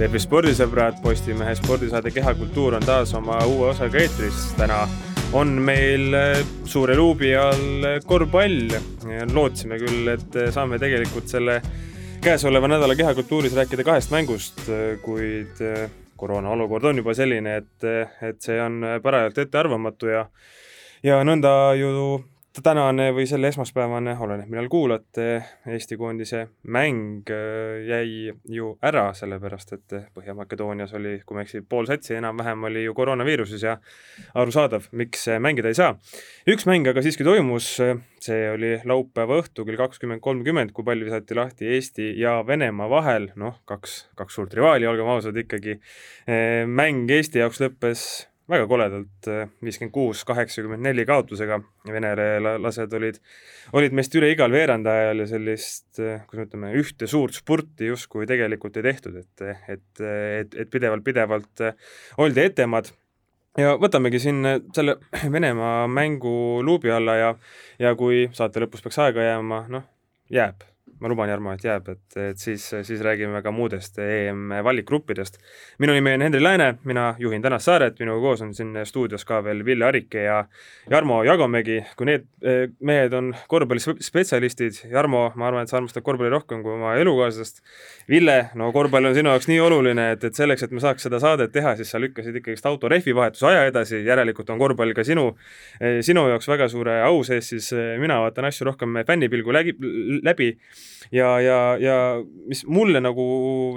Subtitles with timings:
[0.00, 4.46] tervist, spordisõbrad, Postimehe spordisaade Kehakultuur on taas oma uue osaga eetris.
[4.56, 4.78] täna
[5.36, 8.72] on meil äh, suure luubi all korvpall.
[9.34, 11.58] lootsime küll, et saame tegelikult selle
[12.24, 14.62] käesoleva nädala Kehakultuuris rääkida kahest mängust,
[15.04, 17.88] kuid äh, koroona olukord on juba selline, et,
[18.24, 20.26] et see on parajalt ettearvamatu ja
[21.04, 21.92] ja nõnda ju
[22.64, 25.26] tänane või selle esmaspäevane, oleneb millal kuulate,
[25.70, 31.62] Eesti koondise mäng äh, jäi ju ära, sellepärast et Põhja-Makedoonias oli, kui ma ei eksi,
[31.62, 33.76] pool satsi enam-vähem oli ju koroonaviiruses ja
[34.34, 35.94] arusaadav, miks mängida ei saa.
[36.50, 37.70] üks mäng aga siiski toimus,
[38.20, 43.30] see oli laupäeva õhtu kell kakskümmend kolmkümmend, kui pall visati lahti Eesti ja Venemaa vahel,
[43.38, 45.78] noh, kaks, kaks suurt rivaali, olgem ausad ikkagi.
[46.66, 48.08] mäng Eesti jaoks lõppes
[48.50, 53.20] väga koledalt, äh, viiskümmend kuus, kaheksakümmend neli kaotusega, venelased olid,
[53.78, 58.28] olid meist üle igal veerandajal ja sellist, äh, kuidas me ütleme, ühte suurt spurti justkui
[58.30, 59.44] tegelikult ei tehtud, et,
[59.76, 62.92] et, et, et pidevalt-pidevalt äh, oldi etemad.
[63.58, 64.98] Ja võtamegi siin selle
[65.34, 66.32] Venemaa mängu
[66.66, 67.30] luubi alla ja,
[67.82, 69.88] ja kui saate lõpus peaks aega jääma, noh,
[70.30, 70.69] jääb
[71.00, 75.38] ma luban, Jarmo, et jääb, et, et siis, siis räägime ka muudest EM valikgruppidest.
[75.78, 79.40] minu nimi on Henri Lääne, mina juhin tänast saaret, minuga koos on siin stuudios ka
[79.44, 80.44] veel Ville Arike ja
[80.90, 81.84] Jarmo Jagomägi.
[81.96, 86.74] kui need eh, mehed on korvpallispetsialistid, Jarmo, ma arvan, et sa armastad korvpalli rohkem kui
[86.74, 87.62] oma elukaaslast.
[88.08, 91.20] Ville, no korvpall on sinu jaoks nii oluline, et, et selleks, et me saaks seda
[91.22, 95.04] saadet teha, siis sa lükkasid ikkagist auto rehvi vahetuse aja edasi, järelikult on korvpall ka
[95.06, 95.30] sinu,
[95.80, 99.76] eh, sinu jaoks väga suure au sees, siis eh, mina vaatan asju rohkem fännipilgu läbi,
[100.26, 100.52] läbi
[101.12, 101.96] ja, ja, ja
[102.48, 103.24] mis mulle nagu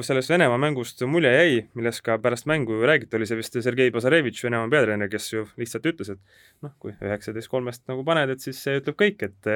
[0.06, 4.44] sellest Venemaa mängust mulje jäi, millest ka pärast mängu räägiti, oli see vist Sergei Bazarevitš,
[4.48, 8.60] Venemaa peatreener, kes ju lihtsalt ütles, et noh, kui üheksateist kolmest nagu paned, et siis
[8.64, 9.52] see ütleb kõik, et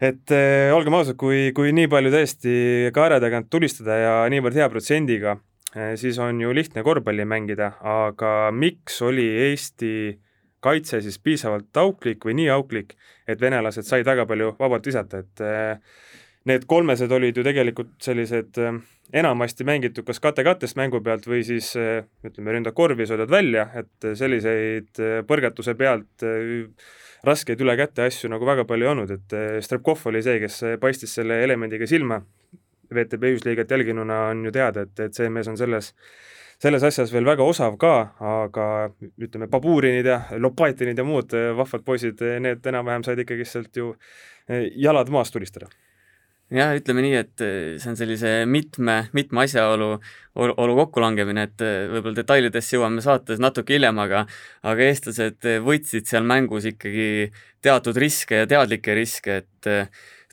[0.00, 2.56] et äh, olgem ausad, kui, kui nii palju tõesti
[2.96, 5.38] kaare tagant tulistada ja niivõrd hea protsendiga,
[5.74, 9.92] äh, siis on ju lihtne korvpalli mängida, aga miks oli Eesti
[10.60, 12.94] kaitse siis piisavalt auklik või nii auklik,
[13.28, 15.78] et venelased said väga palju vabalt visata, et äh,
[16.48, 18.78] need kolmesed olid ju tegelikult sellised äh,
[19.20, 24.08] enamasti mängitud kas kate-kattest mängu pealt või siis äh, ütleme, ründak korvi söödad välja, et
[24.16, 26.24] selliseid äh, põrgatuse pealt
[27.26, 29.34] raskeid üle käte asju nagu väga palju ei olnud, et
[29.64, 32.22] Strepkov oli see, kes paistis selle elemendiga silma.
[32.90, 35.92] VTB ühisliiget jälginuna on ju teada, et, et see mees on selles,
[36.58, 37.92] selles asjas veel väga osav ka,
[38.24, 38.64] aga
[39.20, 43.92] ütleme, Baburinid ja Lopatinid ja muud vahvad poisid, need enam-vähem said ikkagi sealt ju
[44.80, 45.68] jalad maast tulistada
[46.54, 49.90] jah, ütleme nii, et eh, see on sellise mitme, mitme asjaolu,
[50.40, 54.24] olu kokkulangemine, et eh, võib-olla detailidesse jõuame saates natuke hiljem, aga
[54.66, 57.30] aga eestlased võtsid seal mängus ikkagi
[57.62, 59.72] teatud riske ja teadlikke riske, et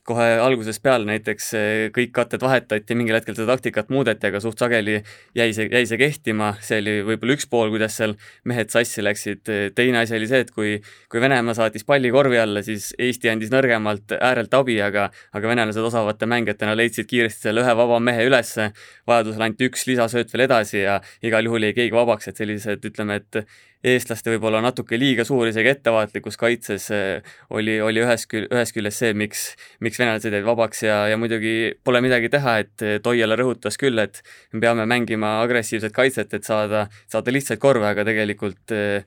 [0.08, 4.60] kohe algusest peale näiteks eh, kõik katted vahetati, mingil hetkel seda taktikat muudeti, aga suht
[4.62, 5.02] sageli
[5.38, 8.16] jäi see, jäi see kehtima, see oli võib-olla üks pool, kuidas seal
[8.48, 9.44] mehed sassi läksid,
[9.76, 10.78] teine asi oli see, et kui,
[11.12, 15.88] kui Venemaa saatis palli korvi alla, siis Eesti andis nõrgemalt äärelt abi, aga aga venelased
[15.90, 18.72] osavate mängijatena leidsid kiiresti selle ühe vaba mehe ülesse,
[19.08, 23.20] vajadusel anti üks lisasööt veel edasi ja igal juhul jäi keegi vabaks, et sellised, ütleme,
[23.22, 23.44] et
[23.86, 29.04] eestlaste võib-olla natuke liiga suur isegi ettevaatlikkus kaitses eh, oli, oli ühest kül-, ühest küljest
[29.04, 29.44] see, miks,
[29.84, 34.00] miks venelased jäid vabaks ja, ja muidugi pole midagi teha, et eh, Toiala rõhutas küll,
[34.02, 34.24] et
[34.54, 39.06] me peame mängima agressiivset kaitset, et saada, saada lihtsaid korve, aga tegelikult eh,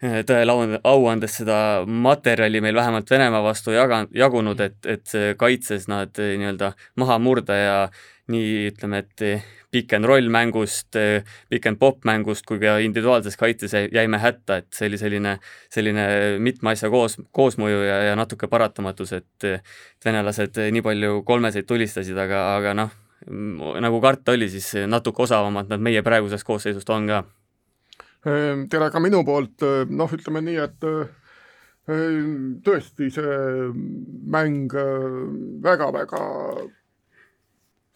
[0.00, 5.88] tõele au, au andes seda materjali meil vähemalt Venemaa vastu jaga-, jagunud, et, et kaitses
[5.92, 7.76] nad nii-öelda maha murda ja
[8.30, 9.24] nii ütleme, et
[9.70, 10.96] pick and roll mängust,
[11.50, 15.36] pick and pop mängust kui ka individuaalses kaitses jäime hätta, et see oli selline,
[15.70, 16.06] selline
[16.42, 19.48] mitme asja koos, koosmõju ja, ja natuke paratamatus, et
[20.04, 22.96] venelased nii palju kolmeseid tulistasid, aga, aga noh,
[23.84, 27.22] nagu karta oli, siis natuke osavamad nad meie praegusest koosseisust on ka.
[28.26, 30.90] Ehm, tere ka minu poolt, noh, ütleme nii, et
[32.66, 33.38] tõesti see
[34.30, 34.74] mäng
[35.64, 36.20] väga-väga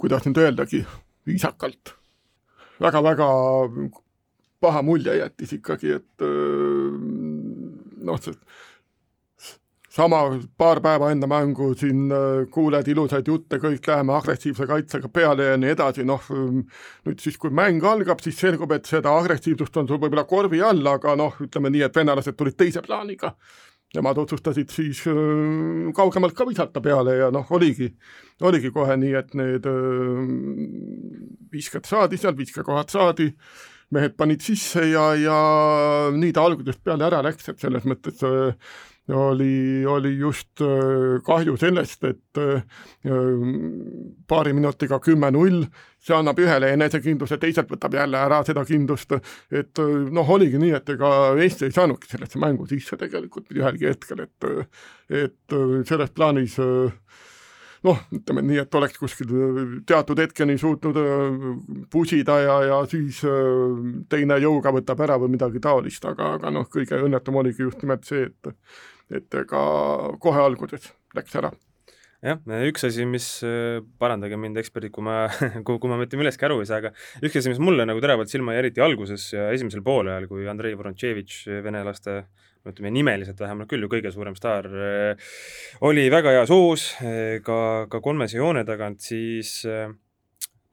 [0.00, 0.84] kuidas nüüd öeldagi,
[1.26, 1.94] viisakalt.
[2.82, 3.28] Väga,, väga-väga
[4.64, 6.24] paha mulje jättis ikkagi, et
[8.04, 8.34] noh, see
[9.94, 10.24] sama
[10.58, 12.08] paar päeva enne mängu siin
[12.50, 17.54] kuuled ilusaid jutte, kõik läheme agressiivse kaitsega peale ja nii edasi, noh nüüd siis, kui
[17.54, 21.70] mäng algab, siis selgub, et seda agressiivsust on sul võib-olla korvi all, aga noh, ütleme
[21.70, 23.36] nii, et venelased tulid teise plaaniga
[23.96, 27.90] nemad otsustasid siis äh, kaugemalt ka visata peale ja noh, oligi,
[28.44, 30.24] oligi kohe nii, et need äh,
[31.54, 33.30] viskad saadi seal, viskekohad saadi,
[33.94, 35.38] mehed panid sisse ja, ja
[36.14, 38.74] nii ta algusest peale ära läks, et selles mõttes äh,
[39.08, 42.62] oli, oli just äh, kahju sellest, et äh,
[44.28, 45.66] paari minutiga kümme-null,
[46.04, 49.12] see annab ühele enesekindluse, teiselt võtab jälle ära seda kindlust,
[49.52, 53.92] et äh, noh, oligi nii, et ega Eesti ei saanudki sellesse mängu sisse tegelikult ühelgi
[53.92, 54.50] hetkel, et
[55.12, 55.54] et
[55.84, 56.54] selles plaanis
[57.84, 59.28] noh, ütleme nii, et oleks kuskil
[59.84, 60.96] teatud hetkeni suutnud
[61.92, 63.20] pusida ja, ja siis
[64.08, 68.08] teine jõuga võtab ära või midagi taolist, aga, aga noh, kõige õnnetum oligi just nimelt
[68.08, 68.54] see, et
[69.12, 69.62] et ega
[70.22, 71.52] kohe alguses läks ära.
[72.24, 75.26] Jah, üks asi, mis, äh, parandage mind, eksperdid, kui ma,
[75.66, 78.32] kui, kui ma mitte millestki aru ei saa, aga üks asi, mis mulle nagu teravalt
[78.32, 82.22] silma jäi, eriti alguses ja esimesel poolajal, kui Andrei Vorontševitš, venelaste
[82.64, 85.34] ütleme nimeliselt vähemalt küll ju kõige suurem staar, äh,
[85.84, 87.58] oli väga heas hoos, äh, ka,
[87.92, 89.58] ka kolmese joone tagant, siis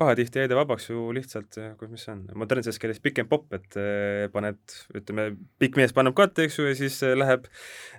[0.01, 1.59] pahatihti jäi ta vabaks ju lihtsalt,
[1.91, 4.59] mis see on, modernses keeles pick and pop, et eh, paned,
[4.97, 5.27] ütleme,
[5.61, 7.47] pikk mees paneb katte, eks ju, ja siis eh, läheb,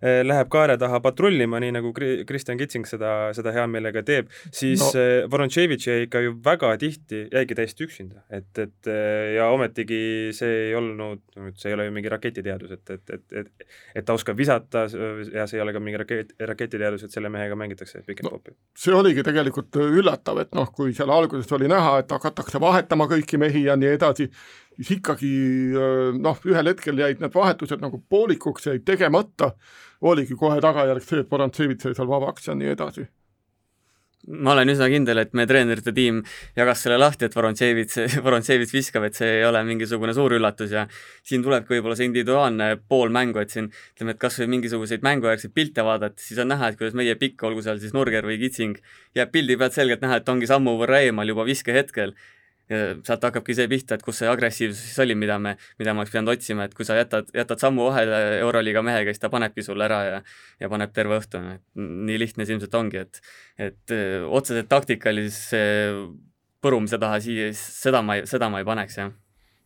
[0.03, 4.83] eh, läheb kaare taha patrullima, nii nagu Kristjan Kitsing seda, seda hea meelega teeb, siis
[4.83, 5.07] no.
[5.33, 8.93] Vorontševitš jäi ikka ju väga tihti, jäigi täiesti üksinda, et, et
[9.37, 10.03] ja ometigi
[10.37, 11.23] see ei olnud,
[11.59, 14.85] see ei ole ju mingi raketiteadus, et, et, et, et et ta oskab visata
[15.33, 18.39] ja see ei ole ka mingi raket, raketiteadus, et selle mehega mängitakse pick and no,
[18.39, 18.55] popi.
[18.79, 23.07] see oligi tegelikult üllatav, et noh, kui seal alguses oli näha, näha, et hakatakse vahetama
[23.11, 24.29] kõiki mehi ja nii edasi,
[24.77, 25.33] siis ikkagi
[26.19, 29.53] noh, ühel hetkel jäid need vahetused nagu poolikuks, jäid tegemata,
[30.01, 33.07] oligi kohe tagajärg see, et Vorontsevits sai seal vabaks ja nii edasi
[34.29, 36.21] ma olen üsna kindel, et meie treenerite tiim
[36.57, 40.85] jagas selle lahti, et Vorontsevits, Vorontsevits viskab, et see ei ole mingisugune suur üllatus ja
[41.27, 45.55] siin tulebki võib-olla see individuaalne pool mängu, et siin ütleme, et kas või mingisuguseid mängujärgseid
[45.57, 48.79] pilte vaadata, siis on näha, et kuidas meie pikk, olgu seal siis Nurger või Kitsing,
[49.19, 52.15] jääb pildi pealt selgelt näha, et ongi sammu võrra eemal juba viskehetkel
[53.07, 56.15] sealt hakkabki see pihta, et kus see agressiivsus siis oli, mida me, mida me oleks
[56.15, 59.89] pidanud otsima, et kui sa jätad, jätad sammu vahele Euroliiga mehega, siis ta panebki sulle
[59.89, 60.21] ära ja
[60.61, 61.41] ja paneb terve õhtu,
[61.77, 63.23] nii lihtne see ilmselt ongi, et
[63.71, 65.63] et öö, otseselt taktikalise
[66.63, 69.13] põrumise taha siia, seda ma ei, seda ma ei paneks, jah.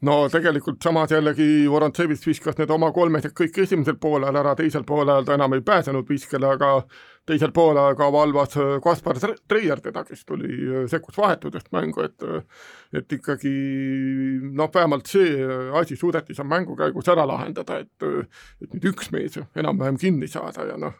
[0.04, 5.24] No tegelikult samas jällegi Vorontsevits viskas need oma kolmesed kõik esimesel poolel ära, teisel poolel
[5.24, 6.82] ta enam ei pääsenud viskele, aga
[7.26, 9.18] teisel poolel ka valvas äh, Kaspar
[9.48, 12.42] Treier teda, kes tuli, äh, sekkus vahetusest mängu, et äh,
[12.96, 13.52] et ikkagi
[14.56, 15.32] noh, vähemalt see
[15.80, 18.06] asi suudeti seal mängu käigus ära lahendada, et
[18.62, 20.94] et nüüd üks mees enam-vähem kinni saada ja noh,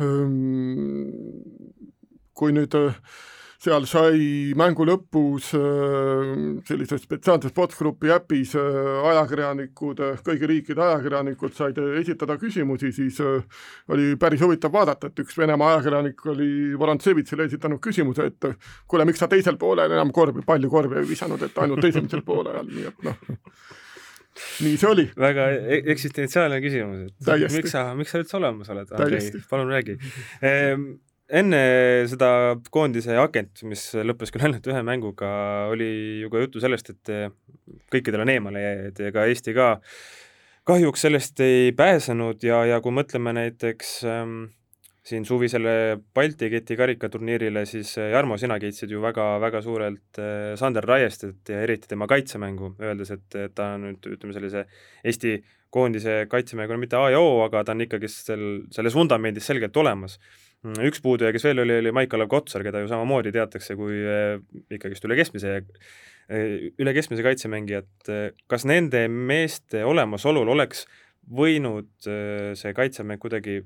[0.00, 1.10] ähm,
[2.34, 2.74] kui nüüd
[3.60, 4.20] seal sai
[4.56, 6.30] mängu lõpus äh,
[6.64, 8.78] sellises spetsiaalses botsgrupi äpis äh,
[9.10, 15.36] ajakirjanikud, äh, kõigi riikide ajakirjanikud said esitada küsimusi, siis oli päris huvitav vaadata, et üks
[15.36, 16.48] Venemaa ajakirjanik oli
[16.80, 18.48] Vorontsevitsile esitanud küsimuse, et
[18.88, 22.64] kuule, miks sa teisel poolel enam korvi, palju korvi ei visanud, et ainult esimesel poolel,
[22.64, 23.20] nii et noh.
[24.64, 25.04] Nii see oli.
[25.20, 27.60] väga e-, eksistentsiaalne küsimus, et Täiesti.
[27.60, 30.00] miks sa, miks sa üldse olemas oled, Andrei, palun räägi.
[30.40, 30.86] Ehm,
[31.30, 31.60] enne
[32.10, 32.30] seda
[32.74, 35.30] koondise agent, mis lõppes küll ainult ühe mänguga,
[35.70, 35.90] oli
[36.24, 37.12] ju ka juttu sellest, et
[37.92, 39.68] kõikidel on eemale jääjad ja ka Eesti ka
[40.70, 44.34] kahjuks sellest ei pääsenud ja, ja kui mõtleme näiteks ähm,
[45.06, 50.86] siin suvisele Balti keti karikaturniirile, siis äh, Jarmo, sina kiitsid ju väga-väga suurelt äh, Sander
[50.86, 54.66] Raiestet ja eriti tema kaitsemängu, öeldes, et ta on nüüd ütleme, sellise
[55.04, 55.40] Eesti
[55.70, 60.18] koondise kaitsemänguna mitte A ja O, aga ta on ikkagi sel, selles vundamendis selgelt olemas
[60.64, 64.38] üks puuduja, kes veel oli, oli Maik-Kalev Kotsar, keda ju samamoodi teatakse kui eh,
[64.76, 65.56] ikkagist üle keskmise,
[66.28, 68.10] eh, üle keskmise kaitsemängijat.
[68.50, 70.86] kas nende meeste olemasolul oleks
[71.30, 73.62] võinud eh, see kaitsemäng kuidagi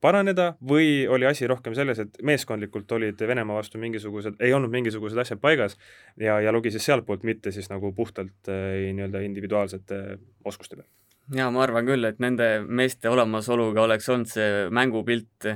[0.00, 5.18] paraneda või oli asi rohkem selles, et meeskondlikult olid Venemaa vastu mingisugused, ei olnud mingisugused
[5.18, 5.74] asjad paigas
[6.20, 10.86] ja, ja lugi siis sealtpoolt, mitte siis nagu puhtalt nii-öelda individuaalsete oskuste peal?
[11.34, 15.48] jaa, ma arvan küll, et nende meeste olemasoluga oleks olnud see mängupilt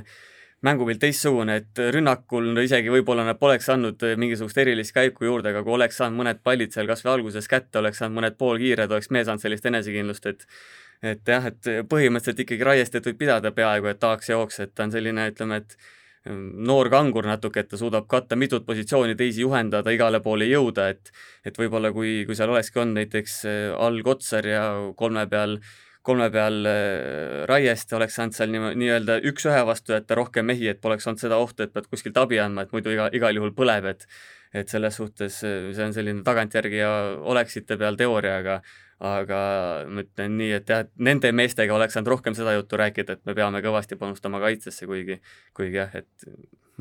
[0.65, 5.73] mängupilt teistsugune, et rünnakul isegi võib-olla nad poleks andnud mingisugust erilist käiku juurde, aga kui
[5.77, 9.25] oleks saanud mõned pallid seal kas või alguses kätte, oleks saanud mõned poolkiired, oleks mees
[9.29, 10.45] saanud sellist enesekindlust, et
[11.01, 14.91] et jah, et põhimõtteliselt ikkagi Raiestet võib pidada peaaegu et tahaks jooks, et ta on
[14.93, 15.73] selline, ütleme, et
[16.69, 21.09] noor kangur natuke, et ta suudab katta mitut positsiooni, teisi juhendada, igale poole jõuda, et
[21.45, 23.39] et võib-olla kui, kui seal olekski olnud näiteks
[23.81, 25.71] all Kotsar ja kolme peal äh,
[26.05, 30.81] kolme peal äh, raiest oleks saanud seal nii-öelda nii üks-ühe vastu jätta rohkem mehi, et
[30.81, 33.89] poleks olnud seda ohtu, et pead kuskilt abi andma, et muidu iga, igal juhul põleb,
[33.93, 34.07] et
[34.51, 36.91] et selles suhtes äh, see on selline tagantjärgi ja
[37.33, 38.61] oleksite peal teooria, aga
[39.01, 39.37] aga
[39.89, 43.25] ma ütlen nii, et jah, et nende meestega oleks saanud rohkem seda juttu rääkida, et
[43.25, 45.17] me peame kõvasti panustama kaitsesse, kuigi,
[45.57, 46.29] kuigi jah, et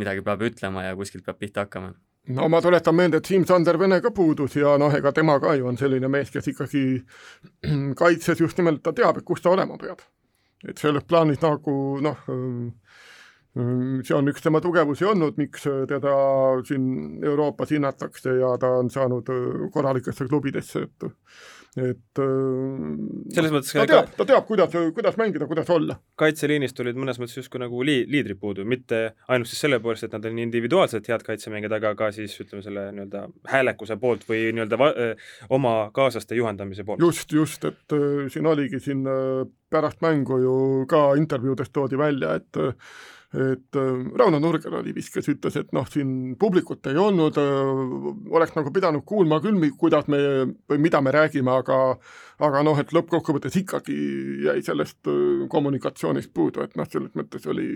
[0.01, 1.95] midagi peab ütlema ja kuskilt peab pihta hakkama
[2.35, 5.69] no ma tuletan meelde, et Siim-Sander Vene ka puudus ja noh, ega tema ka ju
[5.69, 6.85] on selline mees, kes ikkagi
[8.01, 10.03] kaitses just nimelt, ta teab, et kus ta olema peab.
[10.69, 12.19] et selles plaanis nagu noh,
[14.05, 16.13] see on üks tema tugevusi olnud, miks teda
[16.69, 16.85] siin
[17.25, 19.33] Euroopas hinnatakse ja ta on saanud
[19.73, 21.09] korralikesse klubidesse, et
[21.79, 22.21] et
[23.31, 25.95] selles mõttes ta teab, ta teab, kuidas, kuidas mängida, kuidas olla.
[26.19, 30.17] kaitseliinist olid mõnes mõttes justkui nagu lii-, liidrid puudu, mitte ainult siis selle poolest, et
[30.17, 33.23] nad on individuaalselt head kaitsemängijad, aga ka siis ütleme, selle nii-öelda
[33.53, 34.93] häälekuse poolt või nii-öelda va-,
[35.55, 37.07] oma kaaslaste juhendamise poolt.
[37.07, 40.59] just, just, et äh, siin oligi siin äh, pärast mängu ju
[40.91, 42.63] ka intervjuudes toodi välja, et
[43.31, 48.33] et äh, Rauno Nurger oli vist, kes ütles, et noh, siin publikut ei olnud, äh,
[48.35, 50.19] oleks nagu pidanud kuulma küll, kuidas me
[50.71, 51.79] või mida me räägime, aga
[52.43, 53.97] aga noh, et lõppkokkuvõttes ikkagi
[54.49, 57.71] jäi sellest äh, kommunikatsioonist puudu, et noh, selles mõttes oli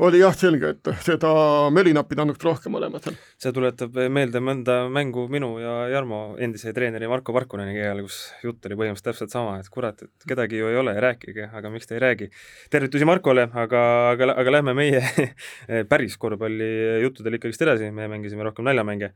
[0.00, 1.30] oli jah selge, et seda
[1.74, 3.16] Melinat pidanuks rohkem olema seal.
[3.40, 8.66] see tuletab meelde mõnda mängu minu ja Jarmo endise treeneri Marko Parkuneni keelel, kus jutt
[8.68, 11.98] oli põhimõtteliselt täpselt sama, et kurat, et kedagi ju ei ole, rääkige, aga miks te
[11.98, 12.30] ei räägi.
[12.72, 15.02] tervitusi Markole, aga, aga, aga lähme meie
[15.92, 16.70] päris korvpalli
[17.04, 19.12] juttudel ikkagist edasi, me mängisime rohkem naljamänge.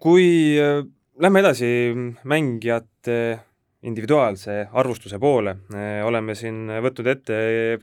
[0.00, 0.26] Kui
[1.20, 1.70] lähme edasi
[2.24, 3.20] mängijate
[3.82, 5.54] individuaalse arvustuse poole.
[6.04, 7.36] oleme siin võtnud ette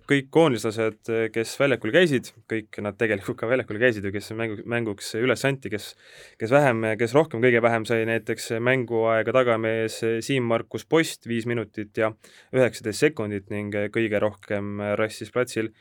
[0.09, 5.15] kõik koondislased, kes väljakul käisid, kõik nad tegelikult ka väljakul käisid ju, kes mängu, mänguks
[5.17, 5.95] üles anti, kes
[6.37, 12.11] kes vähem, kes rohkem, kõige vähem sai näiteks mänguaega tagamees Siim-Markus Post, viis minutit ja
[12.53, 15.73] üheksateist sekundit ning kõige rohkem rassis platsil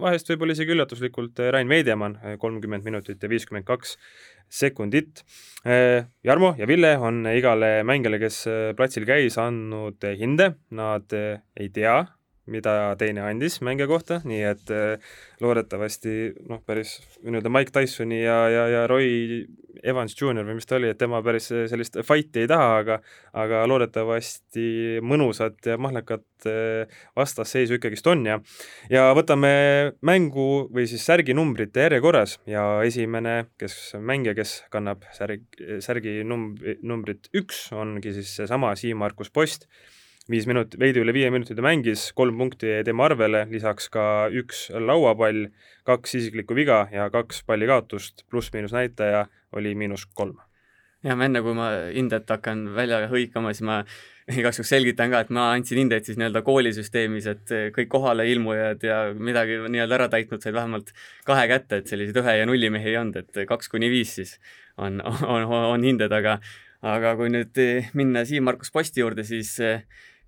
[0.00, 3.96] vahest võib-olla isegi üllatuslikult Rain Veidemann, kolmkümmend minutit ja viiskümmend kaks
[4.48, 5.22] sekundit.
[6.24, 8.42] Jarmo ja Ville on igale mängijale, kes
[8.76, 12.00] platsil käis, andnud hinde, nad ei tea,
[12.50, 16.14] mida teine andis mängija kohta, nii et äh, loodetavasti
[16.50, 19.44] noh, päris nii-öelda Mike Tysoni ja, ja, ja Roy
[19.82, 22.98] Evans Jr või mis ta oli, et tema päris sellist fight'i ei taha, aga
[23.44, 24.66] aga loodetavasti
[25.06, 28.40] mõnusat ja mahlekat äh, vastasseisu ikkagist on ja
[28.90, 29.54] ja võtame
[30.02, 35.46] mängu või siis särgi numbrite järjekorras ja esimene, kes mängija, kes kannab särg,
[35.84, 39.70] särgi numb-, numbrit üks, ongi siis seesama Siim-Markus Post
[40.30, 44.04] viis minut, veidi üle viie minuti ta mängis, kolm punkti jäi tema arvele, lisaks ka
[44.30, 45.48] üks lauapall,
[45.88, 49.26] kaks isiklikku viga ja kaks palli kaotust, pluss-miinus näitaja
[49.58, 50.38] oli miinus kolm.
[51.02, 53.80] jah, enne kui ma hindet hakkan välja hõikama, siis ma
[54.38, 58.98] igaks juhuks selgitan ka, et ma andsin hindeid siis nii-öelda koolisüsteemis, et kõik kohaleilmujad ja
[59.18, 60.94] midagi nii-öelda ära täitnud said vähemalt
[61.26, 64.36] kahe kätte, et selliseid ühe ja nulli mehi ei olnud, et kaks kuni viis siis
[64.84, 66.38] on, on, on hinded, aga
[66.82, 67.58] aga kui nüüd
[67.98, 69.54] minna Siim-Markus Posti juurde, siis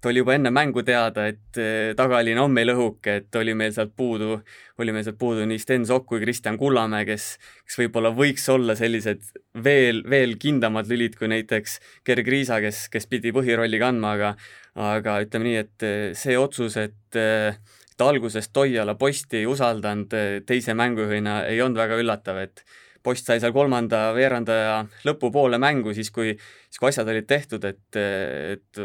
[0.05, 3.73] et oli juba enne mängu teada, et eh, tagaliin on meil õhuke, et oli meil
[3.73, 4.37] sealt puudu,
[4.83, 7.29] oli meil sealt puudu nii Sten Sokk kui Kristjan Kullamäe, kes,
[7.65, 9.25] kes võib-olla võiks olla sellised
[9.65, 14.35] veel, veel kindlamad lülid kui näiteks Gerg Riisa, kes, kes pidi põhirolli kandma, aga
[14.75, 17.57] aga ütleme nii, et eh, see otsus, et eh,
[17.95, 20.11] et algusest Toiala posti ei usaldanud
[20.49, 22.65] teise mängujuhina, ei olnud väga üllatav, et
[23.05, 26.33] post sai seal kolmanda veerandaja lõpupoole mängu, siis kui,
[26.69, 28.81] siis kui asjad olid tehtud, et, et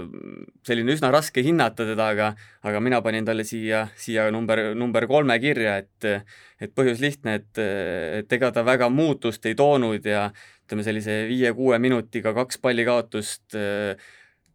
[0.68, 2.30] selline üsna raske hinnata teda, aga,
[2.68, 6.28] aga mina panin talle siia, siia number, number kolme kirja, et,
[6.60, 7.64] et põhjus lihtne, et,
[8.20, 10.28] et ega ta väga muutust ei toonud ja
[10.68, 13.56] ütleme, sellise viie-kuue minutiga kaks pallikaotust,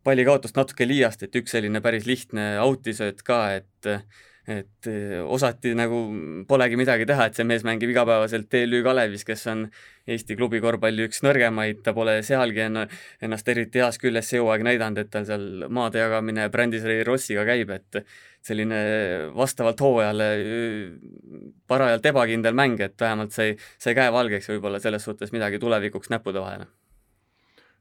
[0.04, 3.94] pallikaotust natuke liiast, et üks selline päris lihtne autisööt ka, et
[4.47, 5.99] et eh, osati nagu
[6.49, 9.65] polegi midagi teha, et see mees mängib igapäevaselt TLÜ Kalevis, kes on
[10.05, 15.01] Eesti klubi korvpalli üks nõrgemaid, ta pole sealgi ennast eriti heas küljes see hooaeg näidanud,
[15.01, 18.03] et tal seal maade jagamine Brandiseri Rossiga käib, et
[18.45, 18.85] selline
[19.33, 20.31] vastavalt hooajale
[21.67, 26.45] parajalt ebakindel mäng, et vähemalt sai, sai käe valgeks võib-olla selles suhtes midagi tulevikuks näppude
[26.45, 26.69] vahele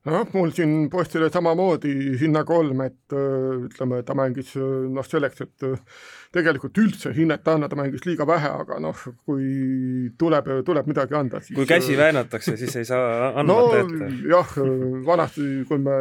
[0.10, 5.66] noh, mul siin postile samamoodi hinna kolm, et ütleme, ta mängis noh, selleks, et
[6.36, 11.40] tegelikult üldse hinnet anda, ta mängis liiga vähe, aga noh, kui tuleb, tuleb midagi anda,
[11.44, 14.12] siis kui käsi väänatakse, siis ei saa andmata no, ette.
[14.34, 14.58] jah,
[15.08, 15.98] vanasti, kui me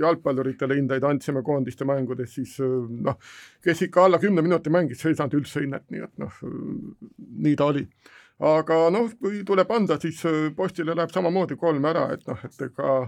[0.00, 3.20] jalgpalluritele hindeid andsime koondiste mängudes, siis noh,
[3.64, 6.42] kes ikka alla kümne minuti mängis, see ei saanud üldse hinnet, nii et noh,
[7.44, 7.84] nii ta oli
[8.42, 10.20] aga noh, kui tuleb anda, siis
[10.56, 12.98] postile läheb samamoodi kolm ära, et noh, et ega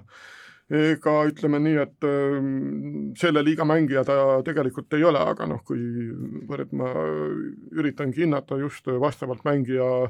[0.73, 4.15] ega ütleme nii, et ähm, selle liiga mängija ta
[4.47, 5.81] tegelikult ei ole, aga noh, kui
[6.73, 6.93] ma
[7.75, 10.09] üritangi hinnata just vastavalt mängija,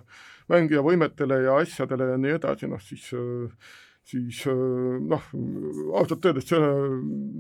[0.53, 3.11] mängija võimetele ja asjadele ja nii edasi, noh siis
[4.05, 5.29] siis noh,
[5.97, 6.59] ausalt öeldes see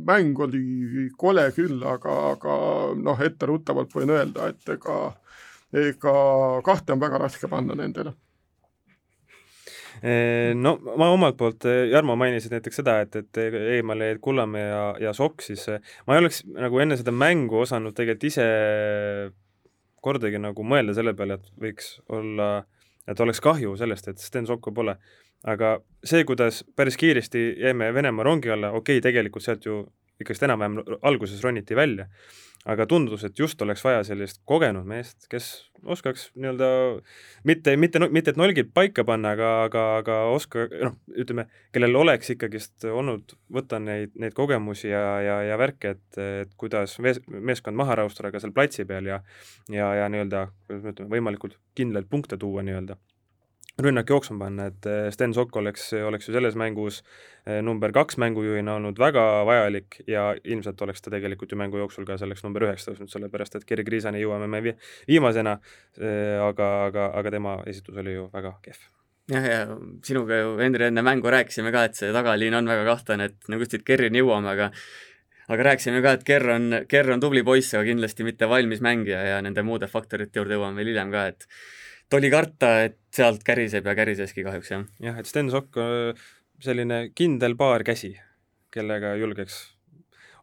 [0.09, 2.55] mäng oli kole küll, aga, aga
[2.97, 5.13] noh, etteruttavalt võin öelda, et ega
[5.75, 6.15] ega
[6.67, 8.15] kahte on väga raske panna nendele
[10.61, 13.41] no ma omalt poolt, Jarmo mainisid näiteks seda, et, et
[13.79, 15.65] eemale jäid Kullamäe ja, ja Sokk, siis
[16.05, 18.49] ma ei oleks nagu enne seda mängu osanud tegelikult ise
[20.05, 22.49] kordagi nagu mõelda selle peale, et võiks olla,
[23.09, 24.99] et oleks kahju sellest, et Sten Sokko pole.
[25.45, 29.83] aga see, kuidas päris kiiresti jäime Venemaa rongi alla, okei okay,, tegelikult sealt ju
[30.21, 32.07] ikkagist enam-vähem alguses roniti välja,
[32.65, 35.49] aga tundus, et just oleks vaja sellist kogenud meest, kes
[35.85, 36.69] oskaks nii-öelda
[37.45, 42.33] mitte, mitte, mitte et nolgid paika panna, aga, aga, aga oska, noh, ütleme, kellel oleks
[42.33, 47.77] ikkagist olnud võtta neid, neid kogemusi ja, ja, ja värke, et, et kuidas mees, meeskond
[47.77, 49.21] maha rahustada ka seal platsi peal ja
[49.73, 52.97] ja, ja nii-öelda, kuidas me ütleme, võimalikult kindlaid punkte tuua nii-öelda
[53.83, 57.01] rünnak jooksma panna, et eh, Sten Sokk oleks, oleks ju selles mängus
[57.47, 62.07] eh, number kaks mängujuhina olnud väga vajalik ja ilmselt oleks ta tegelikult ju mängu jooksul
[62.07, 64.75] ka selleks number üheks tõusnud, sellepärast et Gerri Kriisani jõuame me vi
[65.11, 65.57] viimasena,
[65.99, 68.85] eh, aga, aga, aga tema esitus oli ju väga kehv.
[69.33, 69.61] Jah, ja
[70.05, 73.65] sinuga ju, Henri, enne mängu rääkisime ka, et see tagaliin on väga kahtlane, et nagu
[73.65, 74.71] ütlesid, Kerrini jõuame, aga
[75.53, 79.23] aga rääkisime ka, et Ker on, Ker on tubli poiss, aga kindlasti mitte valmis mängija
[79.35, 81.49] ja nende muude faktorite juurde jõuame veel hiljem ka, et
[82.15, 84.89] oli karta, et sealt käriseb ja käriseski kahjuks, jah.
[85.03, 85.79] jah, et Sten Sokk,
[86.63, 88.13] selline kindel paarkäsi,
[88.75, 89.57] kellega julgeks,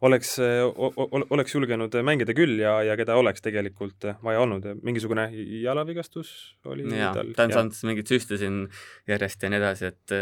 [0.04, 5.28] oleks, oleks julgenud mängida küll ja, ja keda oleks tegelikult vaja olnud, mingisugune
[5.62, 6.32] jalavigastus
[6.68, 8.66] oli jaa, ta on saanud mingeid süste siin
[9.08, 10.16] järjest ja nii edasi, et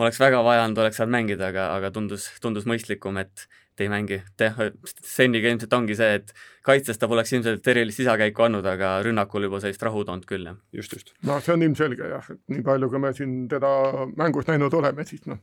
[0.00, 3.46] oleks väga vaja olnud, oleks saanud mängida, aga, aga tundus, tundus mõistlikum, et
[3.84, 4.20] ei mängi.
[5.04, 6.34] Seniga ilmselt ongi see, et
[6.66, 10.58] kaitses ta poleks ilmselt erilist sisakäiku andnud, aga rünnakul juba sellist rahu toonud küll, jah.
[10.76, 11.14] just, just.
[11.26, 13.70] no see on ilmselge jah, et nii palju, kui me siin teda
[14.16, 15.40] mängus näinud oleme, siis noh,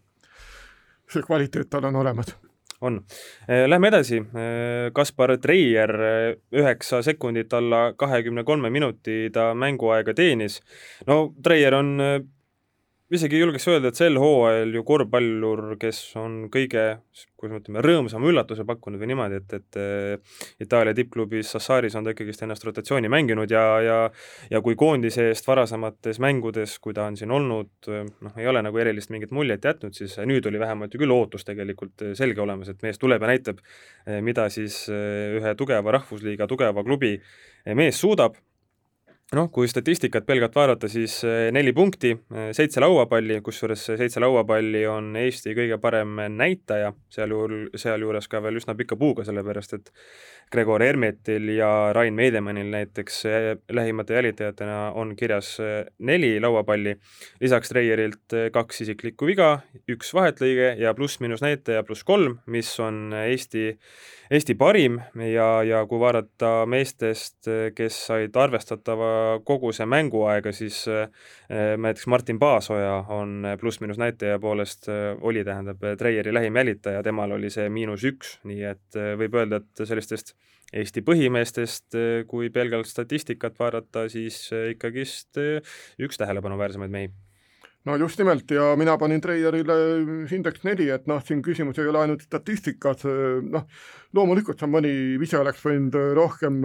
[1.10, 2.36] see kvaliteet tal on olemas
[2.82, 3.00] on.
[3.48, 10.14] Eh, lähme edasi, eh, Kaspar Treier, eh, üheksa sekundit alla kahekümne kolme minuti ta mänguaega
[10.14, 10.62] teenis.
[11.08, 11.98] no Treier on
[13.14, 16.84] isegi julgeks öelda, et sel hooajal ju korvpallur, kes on kõige,
[17.40, 22.08] kuidas me ütleme, rõõmsama üllatuse pakkunud või niimoodi, et, et eh, Itaalia tippklubis Sassaris on
[22.08, 23.98] ta ikkagist ennast rotatsiooni mänginud ja, ja
[24.52, 28.84] ja kui koondise eest varasemates mängudes, kui ta on siin olnud, noh, ei ole nagu
[28.84, 32.84] erilist mingit muljet jätnud, siis nüüd oli vähemalt ju küll ootus tegelikult selge olemas, et
[32.84, 33.64] mees tuleb ja näitab,
[34.08, 37.16] eh, mida siis eh, ühe tugeva rahvusliiga, tugeva klubi
[37.76, 38.36] mees suudab
[39.36, 44.24] noh, kui statistikat pelgalt vaadata, siis eh, neli punkti, eh, seitse lauapalli, kusjuures see seitse
[44.24, 49.92] lauapalli on Eesti kõige parem näitaja, sealjuhul, sealjuures ka veel üsna pika puuga, sellepärast et
[50.52, 55.58] Gregor Hermetil ja Rain Meidemannil näiteks eh, lähimate jälitajatena on kirjas
[56.00, 56.98] neli lauapalli,
[57.42, 63.76] lisaks Treierilt kaks isiklikku viga, üks vahetlõige ja pluss-miinus näitaja pluss kolm, mis on Eesti
[64.32, 65.00] Eesti parim.
[65.32, 70.84] Ja, ja kui vaadata meestest, kes said arvestatava koguse mänguaega, siis
[71.48, 74.90] näiteks Martin Paasoja on pluss-miinus näitaja poolest,
[75.22, 79.88] oli tähendab, Treieri lähim jälitaja, temal oli see miinus üks, nii et võib öelda, et
[79.88, 80.36] sellistest
[80.76, 81.96] Eesti põhimeestest,
[82.28, 85.40] kui pelgalt statistikat vaadata, siis ikkagist
[86.04, 87.12] üks tähelepanuväärsemaid mehi.
[87.88, 89.78] No just nimelt ja mina panin Treierile
[90.28, 93.06] hindeks neli, et noh, siin küsimus ei ole ainult statistikas,
[93.48, 93.64] noh,
[94.12, 96.60] loomulikult seal mõni vise oleks võinud rohkem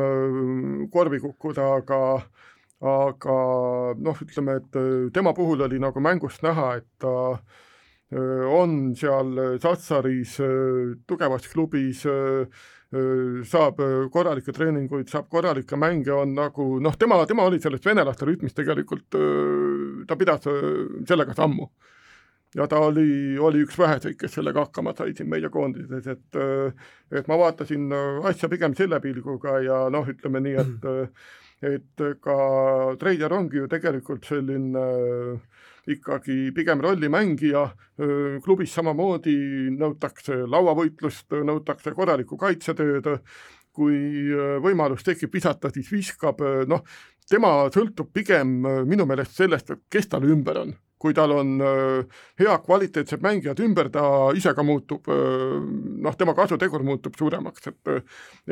[0.90, 2.00] korvi kukkuda, aga
[2.82, 3.34] aga
[4.02, 4.80] noh, ütleme, et
[5.14, 7.62] tema puhul oli nagu mängust näha, et ta äh,
[8.12, 10.36] on seal Satsaris
[11.08, 12.02] tugevas klubis,
[13.48, 13.78] saab
[14.12, 19.16] korralikke treeninguid, saab korralikke mänge, on nagu noh, tema, tema oli sellest venelaste rütmist tegelikult,
[20.08, 20.44] ta pidas
[21.08, 21.70] sellega sammu.
[22.52, 26.42] ja ta oli, oli üks väheseid, kes sellega hakkama sai siin meie koondises, et
[27.16, 27.88] et ma vaatasin
[28.28, 30.90] asja pigem selle pilguga ja noh, ütleme nii, et
[31.62, 32.36] et ka
[33.00, 34.84] Treider ongi ju tegelikult selline
[35.90, 37.64] ikkagi pigem rollimängija,
[38.44, 39.34] klubis samamoodi
[39.74, 43.08] nõutakse lauavõitlust, nõutakse korralikku kaitsetööd,
[43.72, 44.30] kui
[44.62, 46.84] võimalus tekib visata, siis viskab, noh,
[47.30, 52.20] tema sõltub pigem minu meelest sellest, et kes tal ümber on kui tal on äh,
[52.40, 54.04] hea kvaliteetsed mängijad ümber, ta
[54.38, 55.56] ise ka muutub, äh,
[56.06, 57.92] noh, tema kasutegur muutub suuremaks, et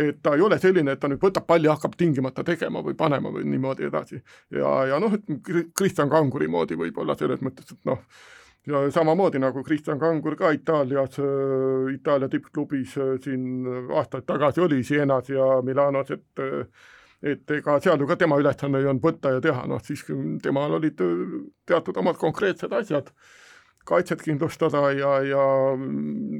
[0.08, 3.32] et ta ei ole selline, et ta nüüd võtab palli hakkab tingimata tegema või panema
[3.34, 4.20] või niimoodi edasi.
[4.56, 8.02] ja, ja noh, et Kristjan Kanguri moodi võib-olla selles mõttes, et noh,
[8.66, 15.30] ja samamoodi nagu Kristjan Kangur ka Itaalias, äh, Itaalia tippklubis siin aastaid tagasi oli, Sienas
[15.30, 16.46] ja Milanos, et
[17.22, 20.04] et ega seal ju ka tema ülesanne ei olnud võtta ja teha, noh siis
[20.42, 21.24] temal olid äh,
[21.68, 23.10] teatud omad konkreetsed asjad,
[23.88, 25.44] kaitset kindlustada ja, ja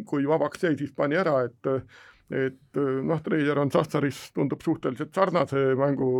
[0.08, 1.74] kui vabaks jäi, siis pani ära, et
[2.30, 6.10] et noh, Treier on Sassaris, tundub suhteliselt sarnase mängu,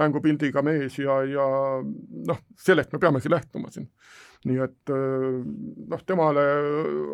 [0.00, 1.44] mängupildiga mees ja, ja
[2.30, 3.90] noh, sellest me peamegi lähtuma siin.
[4.48, 4.92] nii et
[5.92, 6.46] noh, temale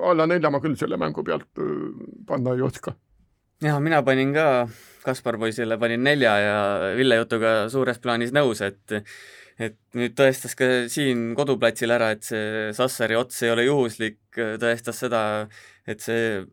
[0.07, 1.59] alla nelja ma küll selle mängu pealt
[2.31, 2.95] panna ei oska.
[3.63, 4.69] Ja mina panin ka
[5.03, 6.57] Kaspar poisile, panin nelja ja
[6.99, 8.99] Ville jutuga suures plaanis nõus, et
[9.59, 14.21] et nüüd tõestas ka siin koduplatsil ära, et see Sassari ots ei ole juhuslik,
[14.63, 15.23] tõestas seda,
[15.89, 16.45] et see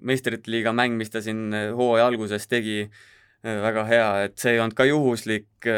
[0.00, 2.86] meistrite liiga mäng, mis ta siin hooaja alguses tegi,
[3.44, 5.68] väga hea, et see ei olnud ka juhuslik,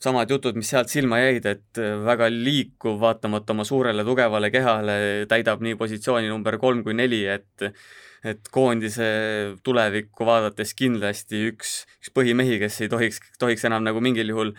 [0.00, 4.96] samad jutud, mis sealt silma jäid, et väga liikuv, vaatamata oma suurele tugevale kehale,
[5.28, 7.68] täidab nii positsiooni number kolm kui neli, et
[8.24, 9.06] et koondise
[9.64, 14.52] tulevikku vaadates kindlasti üks, üks põhimehi, kes ei tohiks, tohiks enam nagu mingil juhul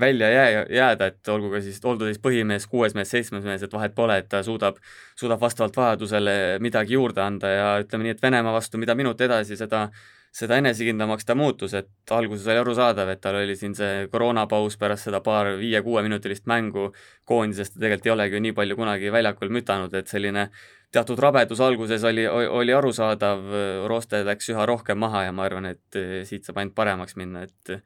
[0.00, 3.62] välja jää, jääda, et olgu ka siis, olgu ta siis põhimees, kuues mees, seitsmes mees,
[3.64, 4.76] et vahet pole, et ta suudab,
[5.16, 9.56] suudab vastavalt vajadusele midagi juurde anda ja ütleme nii, et Venemaa vastu, mida minut edasi,
[9.56, 9.86] seda
[10.36, 15.08] seda enesekindlamaks ta muutus, et alguses oli arusaadav, et tal oli siin see koroonapaus pärast
[15.08, 16.90] seda paar viie-kuueminutilist mängu
[17.28, 20.48] koondisest, ta tegelikult ei olegi ju nii palju kunagi väljakul mütanud, et selline
[20.92, 23.46] teatud rabedus alguses oli, oli arusaadav,
[23.88, 27.80] Roste läks üha rohkem maha ja ma arvan, et siit saab ainult paremaks minna, et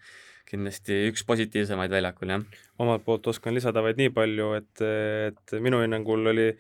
[0.50, 2.60] kindlasti üks positiivsemaid väljakul, jah.
[2.82, 4.86] omalt poolt oskan lisada vaid nii palju, et,
[5.30, 6.50] et minu hinnangul oli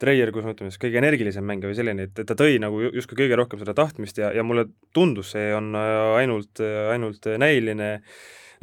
[0.00, 3.18] Treier, kus me ütleme siis kõige energilisem mängija või selline, et, ta tõi nagu justkui
[3.18, 4.64] kõige rohkem seda tahtmist ja, ja mulle
[4.96, 6.62] tundus, see on ainult,
[6.94, 7.90] ainult näiline,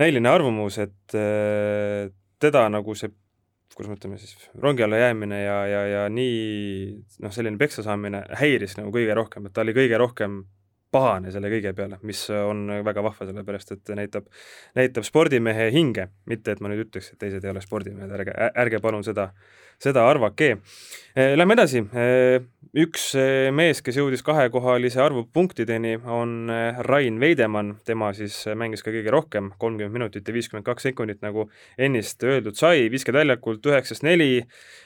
[0.02, 1.18] näiline arvamus, et
[2.42, 3.14] teda nagu see
[3.78, 6.38] kuidas me ütleme siis, rongi alla jäämine ja, ja, ja nii
[7.22, 10.40] noh, selline peksa saamine häiris nagu kõige rohkem, et ta oli kõige rohkem
[10.94, 14.28] pahane selle kõige peale, mis on väga vahva, sellepärast et näitab,
[14.78, 18.82] näitab spordimehe hinge, mitte et ma nüüd ütleks, et teised ei ole spordimehed, ärge, ärge
[18.84, 19.30] palun seda,
[19.84, 20.58] seda arvake.
[21.18, 21.80] Lähme edasi,
[22.78, 23.08] üks
[23.58, 26.52] mees, kes jõudis kahekohalise arvu punktideni, on
[26.86, 31.48] Rain Veidemann, tema siis mängis ka kõige rohkem, kolmkümmend minutit ja viiskümmend kaks sekundit, nagu
[31.82, 34.44] ennist öeldud sai, visked väljakult üheksast neli,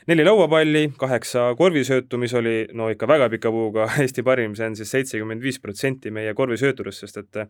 [0.08, 4.78] neli lauapalli, kaheksa korvisöötu, mis oli no ikka väga pika puuga Eesti parim, see on
[4.80, 7.42] siis seitsekümmend viis protsenti meie korvisöötudest, sest et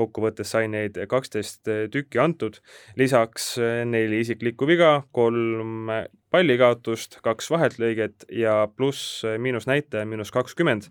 [0.00, 2.56] kokkuvõttes sai neid kaksteist tükki antud,
[2.96, 3.52] lisaks
[3.90, 5.92] neli isiklikku viga, kolm
[6.30, 10.90] pallikaotust, kaks vaheltlõiget ja pluss miinusnäitaja miinus kakskümmend,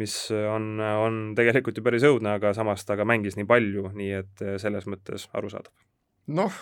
[0.00, 4.12] mis on, on tegelikult ju päris õudne, aga samas ta ka mängis nii palju, nii
[4.22, 5.72] et selles mõttes arusaadav.
[6.30, 6.58] Noh,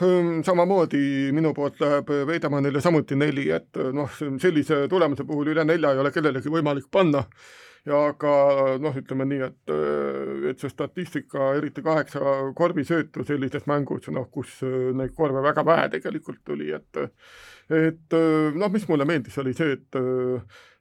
[0.46, 4.08] samamoodi minu poolt läheb Veidemannile samuti neli, et noh,
[4.40, 7.24] sellise tulemuse puhul üle nelja ei ole kellelegi võimalik panna.
[7.88, 8.30] Ja ka
[8.82, 9.72] noh, ütleme nii, et,
[10.50, 12.20] et see statistika, eriti kaheksa
[12.56, 14.58] korvisöötu sellises mängus, noh, kus
[14.96, 17.00] neid korve väga vähe tegelikult tuli, et
[17.68, 18.18] et
[18.56, 20.02] noh, mis mulle meeldis, oli see, et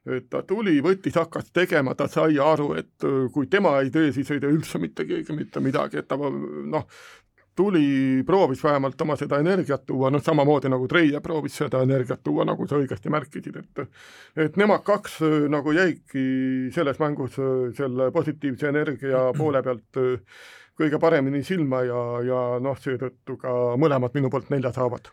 [0.08, 4.30] et ta tuli, võttis, hakkas tegema, ta sai aru, et kui tema ei tee, siis
[4.32, 6.86] ei tee üldse mitte keegi mitte midagi, et ta noh,
[7.58, 12.46] tuli, proovis vähemalt oma seda energiat tuua, noh samamoodi nagu Treia proovis seda energiat tuua,
[12.46, 13.82] nagu sa õigesti märkisid, et
[14.46, 15.18] et nemad kaks
[15.50, 16.24] nagu jäidki
[16.74, 17.38] selles mängus
[17.78, 20.02] selle positiivse energia poole pealt
[20.78, 25.10] kõige paremini silma ja, ja noh, seetõttu ka mõlemad minu poolt nelja saavad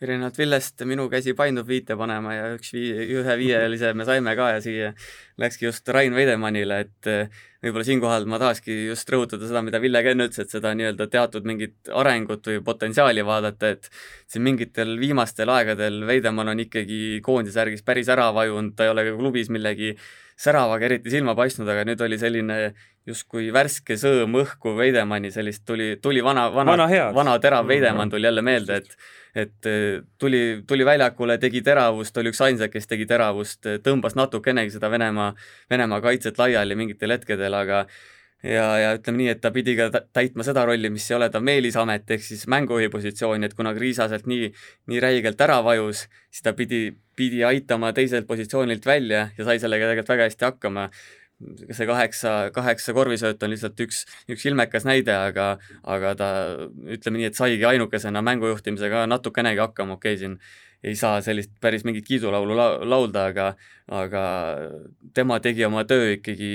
[0.00, 4.46] erinevalt Villest minu käsi paindub viite panema ja üks vii-, ühe viielise me saime ka
[4.54, 4.92] ja siia
[5.40, 10.00] läkski just Rain Veidemannile, et eh, võib-olla siinkohal ma tahakski just rõhutada seda, mida Ville
[10.04, 13.90] ka enne ütles, et seda nii-öelda teatud mingit arengut või potentsiaali vaadata, et
[14.30, 19.16] siin mingitel viimastel aegadel Veidemann on ikkagi koondisärgis päris ära vajunud, ta ei ole ka
[19.20, 19.92] klubis millegi
[20.40, 22.58] säravaga eriti silma paistnud, aga nüüd oli selline
[23.08, 28.28] justkui värske sõõm õhku Veidemanni, sellist tuli, tuli vana, vana, vana, vana terav Veidemann tuli
[28.28, 28.96] jälle meelde, et
[29.30, 34.74] et eh, tuli, tuli väljakule, tegi teravust, oli üks ainsaid, kes tegi teravust, tõmbas natukenegi
[34.74, 35.28] seda Venemaa,
[35.70, 37.84] Venemaa kaitset laiali mingitel hetkedel, aga
[38.42, 41.42] ja, ja ütleme nii, et ta pidi ka täitma seda rolli, mis ei ole ta
[41.44, 44.50] meelisamet, ehk siis mängujuhi positsiooni, et kuna Kriisa sealt nii,
[44.90, 49.90] nii räigelt ära vajus, siis ta pidi, pidi aitama teiselt positsioonilt välja ja sai sellega
[49.90, 50.90] tegelikult väga hästi hakkama.
[51.72, 55.54] See kaheksa, kaheksa korvisööt on lihtsalt üks, üks ilmekas näide, aga,
[55.88, 56.26] aga ta
[56.84, 60.36] ütleme nii, et saigi ainukesena mängujuhtimisega natukenegi hakkama, okei okay,, siin
[60.84, 63.50] ei saa sellist päris mingit kiidulaulu la laulda, aga,
[63.92, 64.24] aga
[65.14, 66.52] tema tegi oma töö ikkagi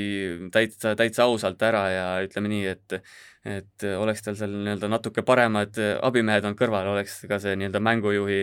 [0.54, 3.00] täitsa, täitsa ausalt ära ja ütleme nii, et
[3.46, 8.40] et oleks tal seal nii-öelda natuke paremad abimehed olnud kõrval, oleks ka see nii-öelda mängujuhi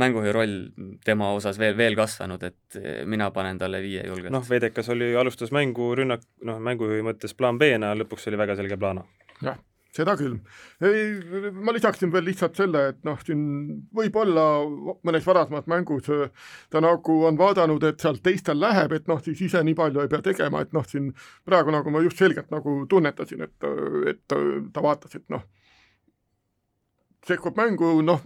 [0.00, 0.56] mängujuhi roll
[1.04, 2.78] tema osas veel, veel kasvanud, et
[3.10, 4.32] mina panen talle viie julgelt.
[4.34, 8.78] noh, Vedekas oli, alustas mängu rünnak, noh, mängujuhi mõttes plaan B-na, lõpuks oli väga selge
[8.80, 9.06] plaan A.
[9.42, 9.60] jah,
[9.94, 10.38] seda küll.
[11.52, 13.42] ma lisaksin veel lihtsalt selle, et noh, siin
[13.96, 14.44] võib-olla
[15.06, 16.10] mõnes varasemas mängus
[16.70, 20.12] ta nagu on vaadanud, et sealt teistel läheb, et noh, siis ise nii palju ei
[20.12, 21.10] pea tegema, et noh, siin
[21.46, 23.70] praegu nagu ma just selgelt nagu tunnetasin, et,
[24.14, 25.44] et ta vaatas, et noh,
[27.26, 28.22] sekkub mängu, noh,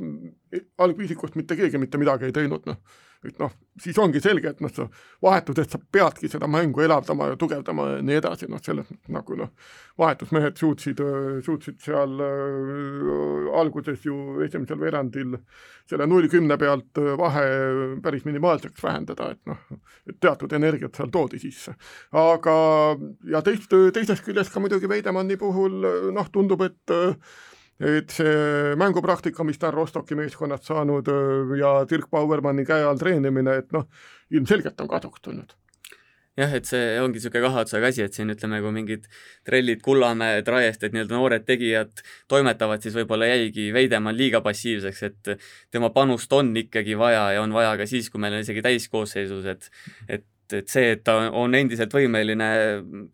[0.78, 4.70] algviisikust mitte keegi mitte midagi ei teinud, noh et noh, siis ongi selge, et noh,
[4.72, 4.86] sa
[5.24, 9.38] vahetuses sa peadki seda mängu elavdama ja tugevdama ja nii edasi, noh, selles mõttes nagu
[9.38, 9.52] noh,
[10.00, 11.00] vahetusmehed suutsid,
[11.46, 15.38] suutsid seal äh, alguses ju esimesel veerandil
[15.88, 17.46] selle null kümne pealt vahe
[18.04, 21.74] päris minimaalseks vähendada, et noh, et teatud energiat seal toodi sisse.
[22.12, 22.54] aga,
[23.30, 25.82] ja teist, teisest küljest ka muidugi Veidemanni puhul
[26.14, 26.96] noh, tundub, et
[27.80, 31.10] et see mängupraktika, mis ta on Rostocki meeskonnast saanud
[31.58, 33.88] ja Dirk Bauermanni käe all treenimine, et noh,
[34.30, 35.54] ilmselgelt on kasuks tulnud.
[36.34, 39.04] Jah, et see ongi niisugune kahe otsaga asi, et siin ütleme, kui mingid
[39.46, 45.30] trellid Kullamäe, Traiest, et nii-öelda noored tegijad toimetavad, siis võib-olla jäigi Veidemann liiga passiivseks, et
[45.70, 49.46] tema panust on ikkagi vaja ja on vaja ka siis, kui meil on isegi täiskoosseisus,
[49.46, 49.70] et
[50.08, 52.48] et et see, et ta on endiselt võimeline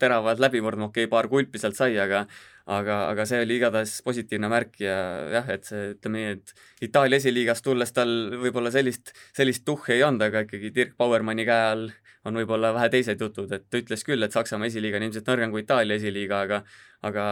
[0.00, 2.24] teravalt läbi murdma, okei okay,, paar kulpi sealt sai, aga
[2.70, 4.96] aga, aga see oli igatahes positiivne märk ja
[5.34, 10.04] jah, et see, ütleme nii, et Itaalia esiliigast tulles tal võib-olla sellist, sellist tuhhi ei
[10.06, 11.88] olnud, aga ikkagi Dirk Bauermanni käe all
[12.28, 15.54] on võib-olla vähe teised jutud, et ta ütles küll, et Saksamaa esiliiga on ilmselt nõrgem
[15.54, 16.62] kui Itaalia esiliiga, aga
[17.08, 17.26] aga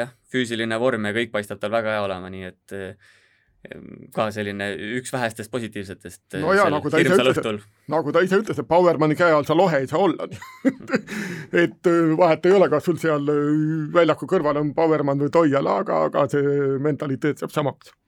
[0.00, 2.76] jah, füüsiline vorm ja kõik paistab tal väga hea olema, nii et
[4.14, 4.66] ka selline
[4.98, 9.14] üks vähestest positiivsetest no jaa, nagu ta ise ütles, nagu ta ise ütles, et Powermani
[9.18, 10.26] käe all sa lohe ei saa olla.
[11.62, 13.40] Et äh, vahet ei ole, kas sul seal äh,
[13.94, 17.92] väljaku kõrval on Powerman või Toial, aga, aga see mentaliteet jääb samaks.
[17.92, 18.01] Eh,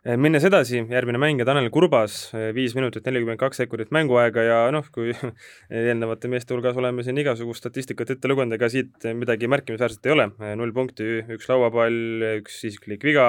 [0.00, 4.86] minnes edasi, järgmine mängija Tanel Kurbas, eh, viis minutit nelikümmend kaks sekundit mänguaega ja noh,
[4.94, 5.12] kui
[5.82, 10.26] eelnevate meeste hulgas oleme siin igasugust statistikat ette lugenud, ega siit midagi märkimisväärset ei ole,
[10.56, 13.28] null punkti, üks lauapall, üks isiklik viga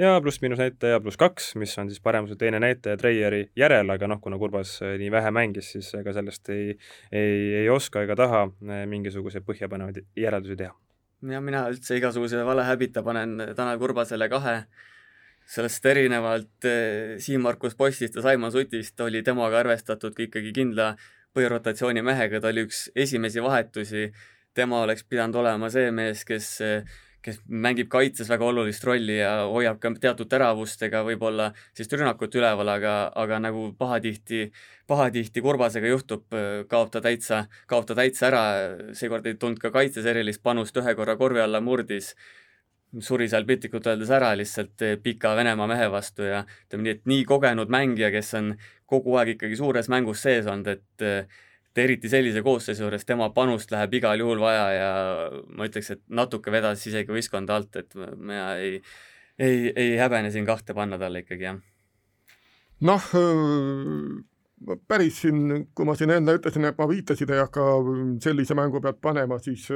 [0.00, 4.24] ja pluss-miinus näitaja pluss kaks, mis on siis paremuse teine näitaja Treieri järel, aga noh,
[4.24, 6.72] kuna Kurbas nii vähe mängis, siis ega sellest ei,
[7.12, 8.46] ei, ei oska ega taha
[8.88, 10.72] mingisuguseid põhjapanevaid järeldusi teha.
[11.28, 14.62] ja mina üldse igasuguse valehäbita panen Tanel Kurbasele kahe
[15.48, 20.92] sellest erinevalt eh, Siim-Markus Postist ja Saimon Sutist oli temaga arvestatud ikkagi kindla
[21.36, 24.08] põhirotatsiooni mehega, ta oli üks esimesi vahetusi,
[24.56, 26.56] tema oleks pidanud olema see mees, kes
[27.28, 32.70] kes mängib kaitses väga olulist rolli ja hoiab ka teatud teravustega võib-olla siis rünnakut üleval,
[32.72, 34.44] aga, aga nagu pahatihti,
[34.88, 36.24] pahatihti Kurbasega juhtub,
[36.70, 38.44] kaob ta täitsa, kaob ta täitsa ära,
[38.96, 42.14] seekord ei tulnud ka kaitses erilist panust, ühe korra korvi alla murdis
[43.04, 47.10] suri seal piltlikult öeldes ära lihtsalt eh, pika Venemaa mehe vastu ja ütleme nii, et
[47.10, 48.54] nii kogenud mängija, kes on
[48.88, 51.28] kogu aeg ikkagi suures mängus sees olnud, et
[51.78, 54.90] et eriti sellise koosseisu juures tema panust läheb igal juhul vaja ja
[55.54, 58.80] ma ütleks, et natuke vedas isegi võistkonda alt, et mina ei,
[59.38, 61.60] ei, ei häbene siin kahte panna talle ikkagi, jah.
[62.88, 63.12] noh,
[64.88, 67.64] päris siin, kui ma siin enne ütlesin, et ma viitasin, ei hakka
[68.24, 69.66] sellise mängu pealt panema, siis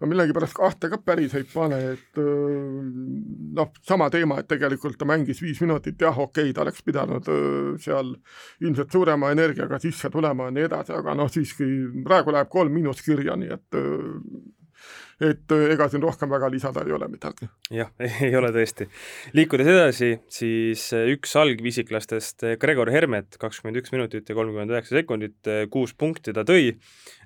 [0.00, 5.42] ma millegipärast kahte ka päris ei pane, et noh, sama teema, et tegelikult ta mängis
[5.44, 7.32] viis minutit, jah, okei okay,, ta oleks pidanud
[7.82, 8.14] seal
[8.60, 11.68] ilmselt suurema energiaga sisse tulema ja nii edasi, aga noh, siiski
[12.06, 13.80] praegu läheb kolm miinus kirja, nii et
[15.20, 17.48] et äh, ega siin rohkem väga lisada ei ole midagi.
[17.74, 17.90] jah,
[18.26, 18.86] ei ole tõesti.
[19.36, 24.96] liikudes edasi, siis äh, üks algviisiklastest, äh, Gregor Hermet, kakskümmend üks minutit ja kolmkümmend üheksa
[24.96, 26.72] sekundit, kuus punkti ta tõi,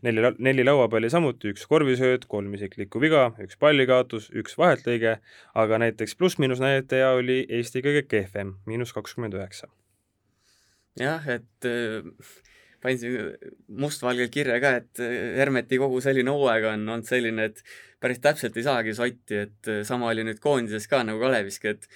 [0.06, 5.18] neli, neli lauapalli samuti, üks korvisööt, kolm isiklikku viga, üks pallikaotus, üks vaheltlõige,
[5.54, 9.70] aga näiteks pluss-miinus näitaja oli Eesti kõige kehvem, miinus kakskümmend üheksa.
[10.98, 12.53] jah, et panin
[12.92, 17.62] siin mustvalgel kirja ka, et eh, Hermeti kogu selline hooaeg on olnud selline, et
[18.02, 21.88] päris täpselt ei saagi sotti, et eh, sama oli nüüd koondises ka nagu Kaleviski, et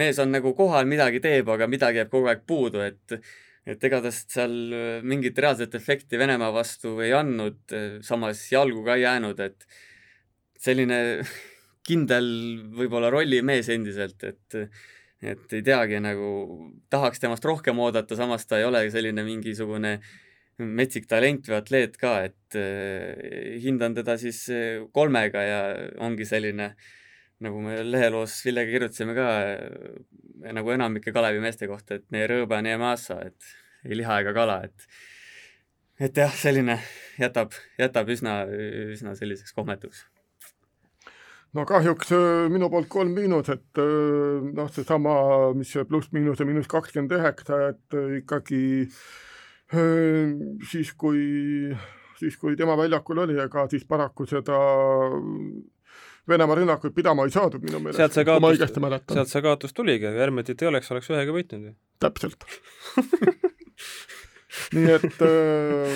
[0.00, 3.20] mees on nagu kohal, midagi teeb, aga midagi jääb kogu aeg puudu, et
[3.68, 4.54] et ega tast seal
[5.04, 7.60] mingit reaalset efekti Venemaa vastu ei andnud,
[8.02, 9.66] samas jalgu ka ei jäänud, et
[10.58, 10.96] selline
[11.88, 12.30] kindel
[12.78, 14.58] võib-olla rollimees endiselt, et
[15.20, 16.30] et ei teagi nagu,
[16.88, 20.12] tahaks temast rohkem oodata, samas ta ei ole selline mingisugune äh,
[20.60, 25.60] metsik talent või atleet ka, et äh, hindan teda siis äh, kolmega ja
[26.04, 26.72] ongi selline,
[27.44, 32.60] nagu me leheloos Villega kirjutasime ka äh, nagu enamike Kalevi meeste kohta, et ne rõõba,
[32.64, 34.88] ne maassa, et ei liha ega kala, et
[36.00, 36.78] et jah, selline
[37.20, 38.42] jätab, jätab üsna,
[38.94, 40.06] üsna selliseks kohmetuks.
[41.52, 42.12] No kahjuks
[42.48, 45.14] minu poolt kolm miinuset, noh, seesama,
[45.58, 49.02] mis pluss-miinus ja miinus kakskümmend üheksa, et ikkagi äh,
[50.70, 51.20] siis kui,
[52.18, 54.58] siis kui tema väljakul oli, ega siis paraku seda
[56.28, 59.16] Venemaa rünnakuid pidama ei saadud minu meelest, kui ma õigesti mäletan.
[59.16, 61.72] sealt see kaotus tuligi, kui Hermetit ei oleks, oleks ühega võitnud ju.
[62.02, 62.44] täpselt
[64.76, 65.94] nii et äh,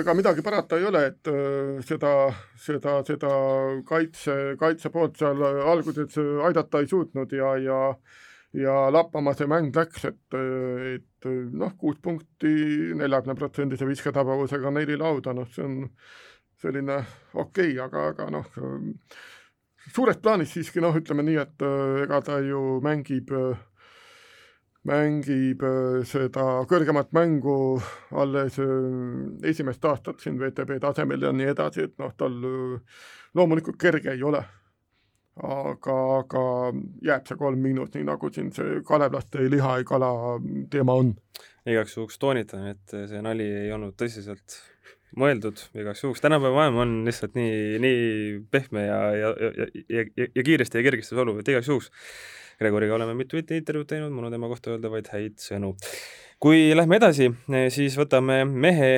[0.00, 2.12] ega midagi parata ei ole, et äh, seda,
[2.58, 3.32] seda, seda
[3.88, 7.80] kaitse, kaitse poolt seal alguses aidata ei suutnud ja, ja
[8.52, 12.52] ja lappama see mäng läks, et, et noh, kuus punkti
[12.98, 15.78] neljakümne protsendise visketabavusega neli lauda, noh, see on
[16.62, 17.00] selline
[17.32, 18.48] okei okay,, aga, aga noh,
[19.92, 21.66] suures plaanis siiski noh, ütleme nii, et
[22.04, 23.32] ega ta ju mängib
[24.88, 25.62] mängib
[26.10, 27.54] seda kõrgemat mängu
[28.18, 32.34] alles äh, esimest aastat siin VTB tasemel ja nii edasi, et noh, tal
[33.38, 34.42] loomulikult kerge ei ole.
[35.40, 36.42] Aga, aga
[37.06, 40.12] jääb see kolm miinus, nii nagu siin see kalevlaste liha ei kala
[40.70, 41.14] teema on.
[41.66, 44.58] igaks juhuks toonitan, et see nali ei olnud tõsiselt
[45.18, 48.04] mõeldud igaks juhuks, tänapäeva maailm on lihtsalt nii, nii
[48.52, 51.92] pehme ja, ja, ja, ja, ja, ja kiiresti ja kergesti soluv, et igaks juhuks
[52.62, 55.72] Gregoriga oleme mitu-mitu intervjuud teinud, mul on tema kohta öelda vaid häid sõnu.
[56.42, 57.28] Kui lähme edasi,
[57.70, 58.88] siis võtame mehe,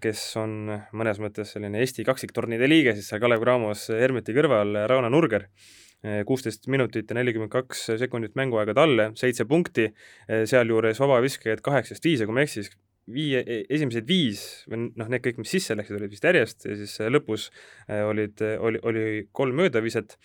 [0.00, 5.10] kes on mõnes mõttes selline Eesti kaksiktornide liige, siis seal Kalev Cramos Hermeti kõrval, Rauno
[5.12, 5.44] Nurger.
[6.28, 9.88] kuusteist minutit ja nelikümmend kaks sekundit mänguaega talle, seitse punkti,
[10.28, 12.76] sealjuures vabaviskajaid kaheksast viis ja kui ma ei eksi, siis
[13.12, 16.76] viie, e-, esimesed viis või noh, need kõik, mis sisse läksid, olid vist järjest ja
[16.78, 17.48] siis lõpus
[17.86, 19.04] äh, olid, oli, oli
[19.36, 20.16] kolm möödaviset,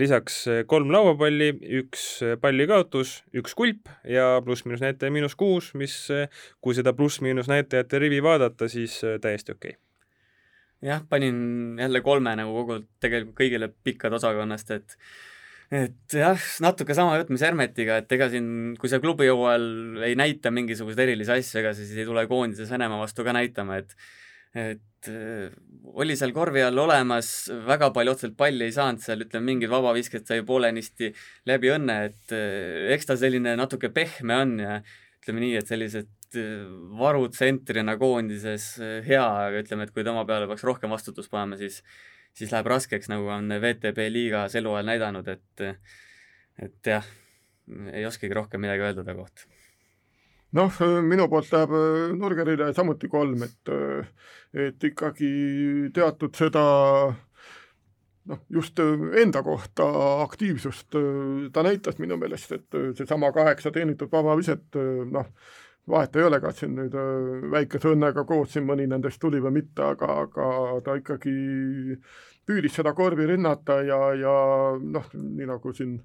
[0.00, 5.96] lisaks äh, kolm lauapalli, üks äh, pallikaotus, üks kulp ja pluss-miinus näitaja miinus kuus, mis
[6.64, 9.76] kui seda pluss-miinus näitajate rivi vaadata, siis täiesti okei.
[9.76, 9.82] Okay
[10.84, 14.96] jah, panin jälle kolme nagu kogu tegelikult kõigile pikkad osakonnast, et
[15.74, 18.46] et jah, natuke sama jutt, mis Hermetiga, et ega siin,
[18.78, 22.70] kui sa klubi hooajal ei näita mingisuguseid erilisi asju, ega sa siis ei tule koondises
[22.70, 23.96] Venemaa vastu ka näitama, et
[24.54, 25.50] et äh,
[25.98, 30.28] oli seal korvi all olemas, väga palju otseselt palli ei saanud seal, ütleme, mingid vabavisked
[30.30, 31.10] sai poolenisti
[31.50, 34.78] läbi õnne, et äh, eks ta selline natuke pehme on ja
[35.18, 36.68] ütleme nii, et sellised äh,
[37.02, 41.82] varutsentrina koondises hea, aga ütleme, et kui tema peale peaks rohkem vastutust panema, siis
[42.34, 45.66] siis läheb raskeks, nagu on VTB liigas eluajal näidanud, et
[46.62, 47.06] et jah,
[47.92, 49.46] ei oskagi rohkem midagi öelda ta kohta.
[50.54, 54.10] noh, minu poolt läheb äh, Nurgerile samuti kolm, et äh,
[54.66, 55.30] et ikkagi
[55.94, 56.64] teatud seda
[58.30, 59.88] noh, just äh, enda kohta
[60.22, 60.94] aktiivsust
[61.52, 64.78] ta näitas minu meelest, et seesama kaheksa teenitud vabaviset,
[65.10, 65.30] noh,
[65.90, 69.58] vahet ei ole, kas siin nüüd äh, väikese õnnega koos siin mõni nendest tuli või
[69.60, 70.46] mitte, aga, aga
[70.84, 71.34] ta ikkagi
[72.46, 74.36] püüdis seda korvi rünnata ja, ja
[74.80, 75.98] noh, nii nagu siin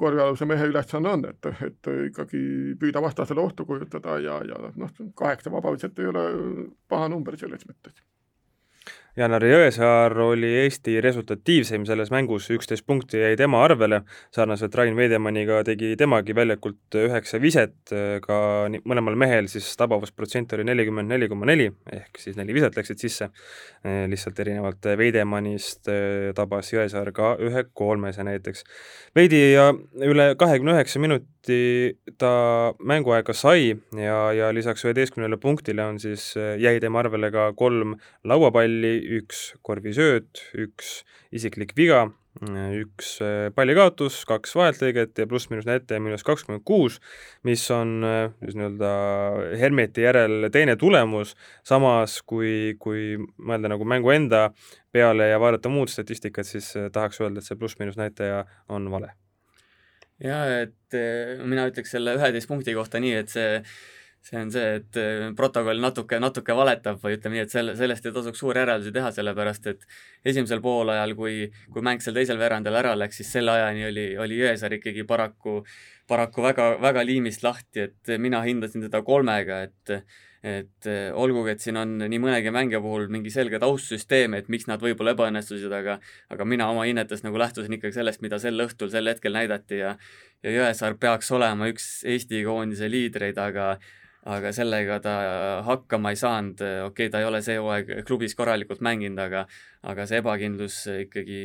[0.00, 2.40] korvialuse mehe ülesanne on, et, et ikkagi
[2.80, 6.24] püüda vastasele ohtu kujutada ja, ja noh, kaheksa vabaviset ei ole
[6.88, 8.00] paha number selles mõttes
[9.18, 14.02] Janar Jõesaar oli Eesti resultatiivseim selles mängus, üksteist punkti jäi tema arvele,
[14.34, 17.74] sarnaselt Rain Veidemanniga tegi temagi väljakult üheksa viset,
[18.22, 18.38] ka
[18.86, 23.30] mõlemal mehel siis tabavusprotsent oli nelikümmend neli koma neli, ehk siis neli viset läksid sisse,
[23.82, 28.62] lihtsalt erinevalt Veidemannist eh, tabas Jõesaar ka ühe kolmese näiteks.
[29.16, 29.72] veidi ja
[30.06, 31.39] üle kahekümne üheksa minuti
[32.20, 32.32] ta
[32.84, 37.96] mänguaega sai ja, ja lisaks üheteistkümnele punktile on siis, eh, jäi tema arvele ka kolm
[38.24, 41.00] lauapalli, üks korvisööt, üks
[41.32, 47.00] isiklik viga, üks äh, pallikaotus, kaks vaheltlõiget ja pluss-miinus näitaja miinus kakskümmend kuus,
[47.42, 48.92] mis on äh, just nii-öelda
[49.58, 51.34] Hermeti järel teine tulemus,
[51.66, 54.50] samas kui, kui mõelda nagu mängu enda
[54.92, 59.19] peale ja vaadata muud statistikat, siis tahaks öelda, et see pluss-miinus näitaja on vale.
[60.24, 60.98] Jaa, et
[61.46, 63.48] mina ütleks selle üheteist punkti kohta nii, et see
[64.22, 68.06] see on see, et äh, protokoll natuke, natuke valetab või ütleme nii, et selle, sellest
[68.06, 69.86] ei tasuks suuri järeldusi teha, sellepärast et
[70.32, 71.36] esimesel poolajal, kui,
[71.72, 75.60] kui mäng seal teisel veerandil ära läks, siis selle ajani oli, oli Jõesaar ikkagi paraku,
[76.10, 79.96] paraku väga, väga liimist lahti, et mina hindasin teda kolmega, et
[80.40, 84.66] et äh, olgugi, et siin on nii mõnegi mängija puhul mingi selge taustsüsteem, et miks
[84.70, 85.98] nad võib-olla ebaõnnestusid, aga
[86.32, 89.94] aga mina oma hinnetes nagu lähtusin ikkagi sellest, mida sel õhtul, sel hetkel näidati ja
[90.40, 93.74] ja Jõesaar peaks olema üks Eesti koondise liidreid, aga
[94.30, 95.12] aga sellega ta
[95.64, 99.46] hakkama ei saanud, okei okay,, ta ei ole see hooaeg klubis korralikult mänginud, aga
[99.92, 101.40] aga see ebakindlus ikkagi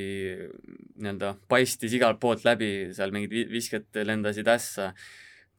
[0.99, 4.91] nii-öelda paistis igalt poolt läbi, seal mingid visked lendasid ässa,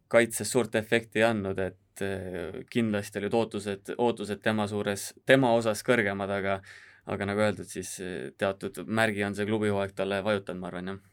[0.08, 5.84] kaitses suurt efekti ei andnud, et eh, kindlasti olid ootused, ootused tema suures, tema osas
[5.86, 6.60] kõrgemad, aga
[7.06, 7.92] aga nagu öeldud, siis
[8.34, 11.04] teatud märgi on see klubihooaeg talle vajutanud, ma arvan, jah.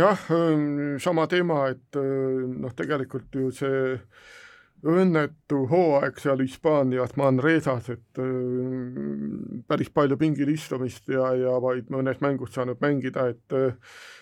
[0.00, 0.24] jah,
[0.98, 3.92] sama teema, et noh, tegelikult ju see
[4.86, 8.20] õnnetu hooaeg seal Hispaanias Manresas, et
[9.68, 13.58] päris palju pingil istumist ja, ja vaid mõnes mängus saanud mängida, et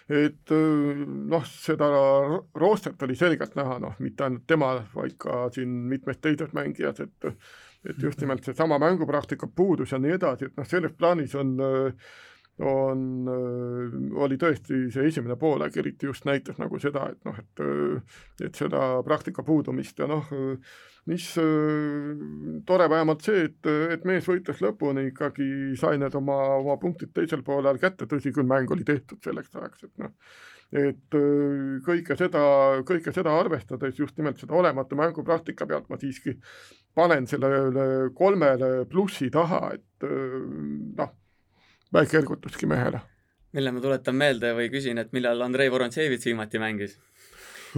[0.06, 1.88] et noh, seda
[2.54, 7.32] roostet oli selgelt näha, noh, mitte ainult tema, vaid ka siin mitmed teised mängijad, et
[7.86, 12.08] et just nimelt seesama mängupraktika puudus ja nii edasi, et noh, selles plaanis on äh,
[12.64, 13.00] on,
[14.16, 19.02] oli tõesti see esimene poolaeg eriti just näitas nagu seda, et noh, et et seda
[19.04, 20.30] praktika puudumist ja noh,
[21.10, 21.26] mis
[22.66, 27.44] tore vähemalt see, et, et mees võitles lõpuni, ikkagi sai need oma, oma punktid teisel
[27.44, 30.16] poolel kätte, tõsi küll, mäng oli tehtud selleks ajaks, et noh,
[30.80, 31.18] et
[31.86, 32.46] kõike seda,
[32.88, 36.34] kõike seda arvestades just nimelt seda olematu mängupraktika pealt ma siiski
[36.96, 40.08] panen sellele kolmele plussi taha, et
[40.96, 41.14] noh
[41.92, 43.00] väike ergutuski mehele.
[43.52, 46.98] mille ma tuletan meelde või küsin, et millal Andrei Vorontsevits viimati mängis?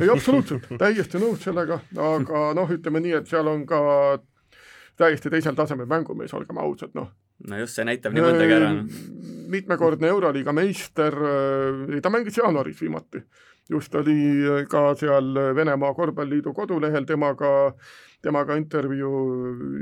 [0.00, 3.80] ei, absoluutselt, täiesti nõus sellega, aga noh, ütleme nii, et seal on ka
[4.98, 7.10] täiesti teisel tasemel mängumees, olgem ausad, noh.
[7.48, 8.86] no just, see näitab nii mõndagi ära no..
[9.54, 11.14] mitmekordne Euroliiga meister,
[12.02, 13.22] ta mängis jaanuaris viimati.
[13.68, 14.18] just oli
[14.70, 19.20] ka seal Venemaa Korvpalliliidu kodulehel temaga äh, temaga intervjuu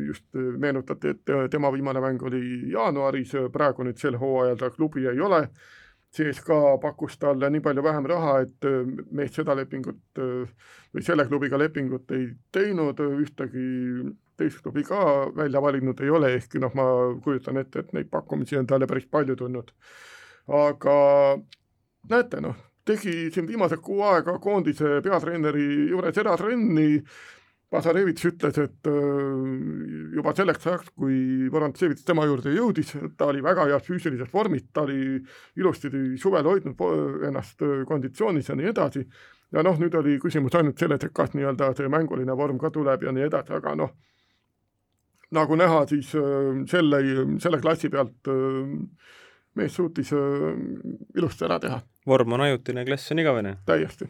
[0.06, 0.26] just
[0.58, 5.46] meenutati, et tema viimane mäng oli jaanuaris, praegu nüüd sel hooajal ta klubi ei ole.
[6.16, 8.66] CSKA pakkus talle nii palju vähem raha, et
[9.12, 13.66] mees seda lepingut või selle klubiga lepingut ei teinud, ühtegi
[14.36, 15.00] teist klubi ka
[15.36, 16.86] välja valinud ei ole, ehkki noh, ma
[17.24, 19.72] kujutan ette, et neid pakkumisi on talle päris palju tulnud.
[20.46, 20.96] aga
[22.10, 22.56] näete noh,
[22.86, 27.02] tegi siin viimased kuu aega koondise peatreeneri juures eratrenni,
[27.66, 33.64] Pasarevitš ütles, et äh, juba selleks ajaks, kui Vorontsevits tema juurde jõudis, ta oli väga
[33.66, 35.16] heas füüsilises vormis, ta oli
[35.58, 35.90] ilusti
[36.22, 39.02] suvel hoidnud ennast äh, konditsioonis ja nii edasi,
[39.50, 43.02] ja noh, nüüd oli küsimus ainult selles, et kas nii-öelda see mänguline vorm ka tuleb
[43.02, 43.96] ja nii edasi, aga noh,
[45.34, 47.02] nagu näha, siis äh, selle,
[47.42, 48.30] selle klassi pealt
[49.56, 51.80] mees suutis ilusti ära teha.
[52.06, 53.56] vorm on ajutine, klass on igavene.
[53.66, 54.06] täiesti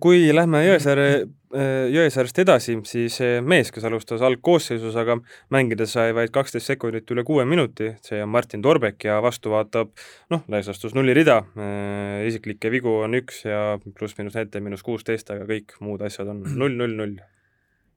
[0.00, 1.08] kui lähme Jõesaare
[1.48, 5.16] Jõesaarest edasi, siis mees, kes alustas algkoosseisus, aga
[5.54, 9.94] mängides sai vaid kaksteist sekundit üle kuue minuti, see on Martin Torbek ja vastu vaatab
[10.32, 15.48] noh, laias laastus nullirida, äh, isiklikke vigu on üks ja pluss-miinus näitaja miinus kuusteist, aga
[15.48, 17.16] kõik muud asjad on null, null, null.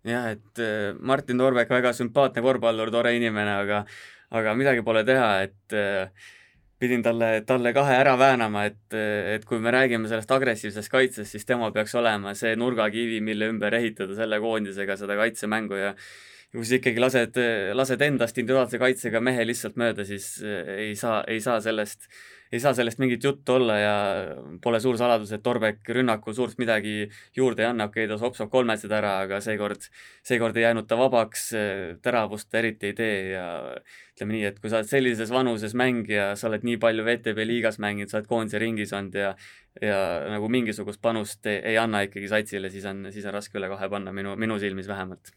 [0.08, 3.84] jah, et äh, Martin Torbek, väga sümpaatne korvpallur, tore inimene, aga
[4.32, 5.76] aga midagi pole teha, et
[6.82, 8.96] pidin talle, talle kahe ära väänama, et,
[9.36, 13.78] et kui me räägime sellest agressiivsest kaitsest, siis tema peaks olema see nurgakivi, mille ümber
[13.78, 15.94] ehitada selle koondisega seda kaitsemängu ja
[16.52, 17.40] kui sa ikkagi lased,
[17.78, 22.10] lased endast individuaalse kaitsega mehe lihtsalt mööda, siis ei saa, ei saa sellest
[22.52, 23.94] ei saa sellest mingit juttu olla ja
[24.64, 28.52] pole suur saladus, et Torbek rünnakul suurt midagi juurde ei anna, okei okay,, ta sopsab
[28.52, 29.88] kolmesed ära, aga seekord,
[30.28, 31.48] seekord ei jäänud ta vabaks,
[32.04, 33.46] teravust ta eriti ei tee ja
[34.16, 37.80] ütleme nii, et kui sa oled sellises vanuses mängija, sa oled nii palju VTB liigas
[37.84, 39.36] mänginud, sa oled koondise ringis olnud ja
[39.80, 43.72] ja nagu mingisugust panust ei, ei anna ikkagi satsile, siis on, siis on raske üle
[43.72, 45.32] kahe panna, minu, minu silmis vähemalt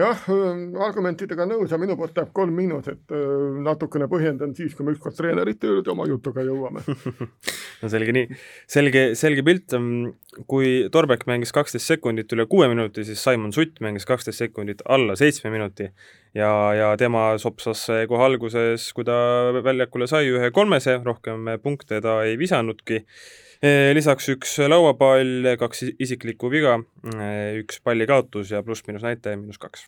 [0.00, 4.86] jah, ähm, argumentidega nõus ja minu poolt läheb kolm miinuset, äh, natukene põhjendan siis, kui
[4.86, 6.84] me ükskord treenerite juurde oma jutuga jõuame.
[7.84, 8.36] No selge nii,
[8.70, 10.14] selge, selge pilt, ähm,
[10.48, 15.18] kui Torbek mängis kaksteist sekundit üle kuue minuti, siis Simon Sutt mängis kaksteist sekundit alla
[15.20, 15.90] seitsme minuti.
[16.34, 19.16] Ja, ja tema sopsas kohe alguses, kui ta
[19.66, 23.02] väljakule sai ühe kolmese, rohkem punkte ta ei visanudki
[23.62, 26.78] lisaks üks lauapall, kaks isiklikku viga,
[27.60, 29.86] üks palli kaotus ja pluss-miinus näitaja miinus kaks.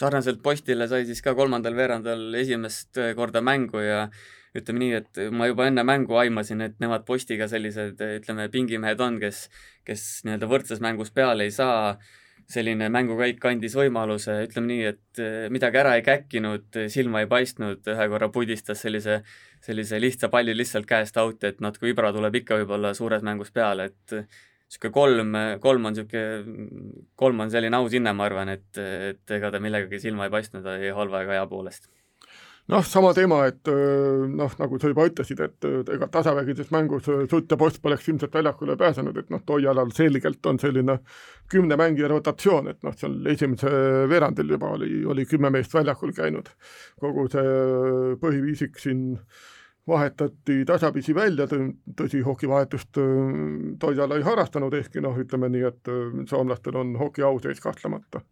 [0.00, 4.08] sarnaselt Postile sai siis ka kolmandal veerandal esimest korda mängu ja
[4.56, 9.18] ütleme nii, et ma juba enne mängu aimasin, et nemad Postiga sellised, ütleme, pingimehed on,
[9.20, 9.46] kes,
[9.86, 11.96] kes nii-öelda võrdses mängus peale ei saa
[12.50, 18.08] selline mängukäik andis võimaluse, ütleme nii, et midagi ära ei käkkinud, silma ei paistnud, ühe
[18.12, 19.22] korra pudistas sellise
[19.66, 23.90] sellise lihtsa palli lihtsalt käest out, et natuke vibra tuleb ikka võib-olla suures mängus peale,
[23.90, 26.56] et niisugune kolm, kolm on niisugune,
[27.18, 30.92] kolm on selline aushinne, ma arvan, et, et ega ta millegagi silma ei paistnud ei
[30.94, 31.90] halva ega hea poolest
[32.72, 37.58] noh, sama teema, et noh, nagu sa juba ütlesid, et ega tasavägises mängus Sutt ja
[37.60, 40.98] Post poleks ilmselt väljakule pääsenud, et noh, Toialal selgelt on selline
[41.52, 46.50] kümne mängija rotatsioon, et noh, seal esimesel veerandil juba oli, oli kümme meest väljakul käinud.
[47.00, 49.18] kogu see põhiviisik siin
[49.86, 52.98] vahetati tasapisi välja, tõsi, hokivahetust
[53.78, 55.92] Toiala ei harrastanud, ehkki noh, ütleme nii, et
[56.26, 58.24] soomlastel on hoki au sees kahtlemata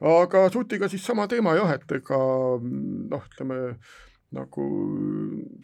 [0.00, 2.18] aga Sutiga siis sama teema jah, et ega
[2.60, 3.60] noh, ütleme
[4.36, 4.66] nagu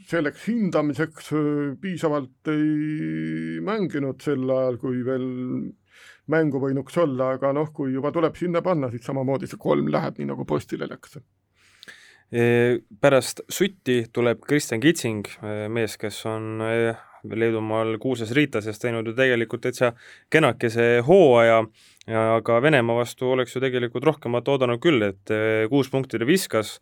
[0.09, 5.29] selleks hindamiseks äh, piisavalt ei mänginud sel ajal, kui veel
[6.33, 10.19] mängu võinuks olla, aga noh, kui juba tuleb sinna panna, siis samamoodi see kolm läheb,
[10.19, 11.19] nii nagu postile läks.
[12.33, 15.27] Pärast Sutti tuleb Kristjan Kitsing,
[15.69, 16.63] mees, kes on
[17.25, 19.93] Leedumaal kuulsas Riitases teinud ju tegelikult täitsa
[20.33, 21.63] kenakese hooaja,
[22.09, 25.35] aga Venemaa vastu oleks ju tegelikult rohkemat oodanud küll, et
[25.71, 26.79] kuus punkti ta viskas,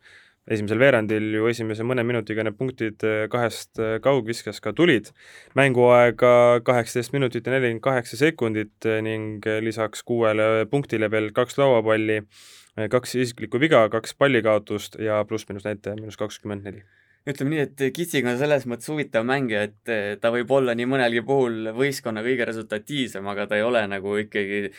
[0.50, 5.10] esimesel veerandil ju esimese mõne minutiga need punktid kahest kaugviskest ka tulid.
[5.54, 12.22] mänguaega kaheksateist minutit ja nelikümmend kaheksa sekundit ning lisaks kuuele punktile veel kaks lauapalli
[12.90, 16.82] kaks isiklikku viga, kaks pallikaotust ja pluss-miinus näitaja miinus kakskümmend neli
[17.28, 21.22] ütleme nii, et Kitsing on selles mõttes huvitav mängija, et ta võib olla nii mõnelgi
[21.26, 24.70] puhul võistkonna kõige resultatiivsem, aga ta ei ole nagu ikkagi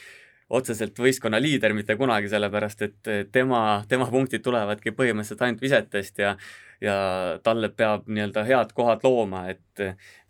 [0.52, 6.36] otseselt võistkonna liider mitte kunagi, sellepärast et tema, tema punktid tulevadki põhimõtteliselt ainult visetest ja
[6.82, 6.96] ja
[7.44, 9.84] talle peab nii-öelda head kohad looma, et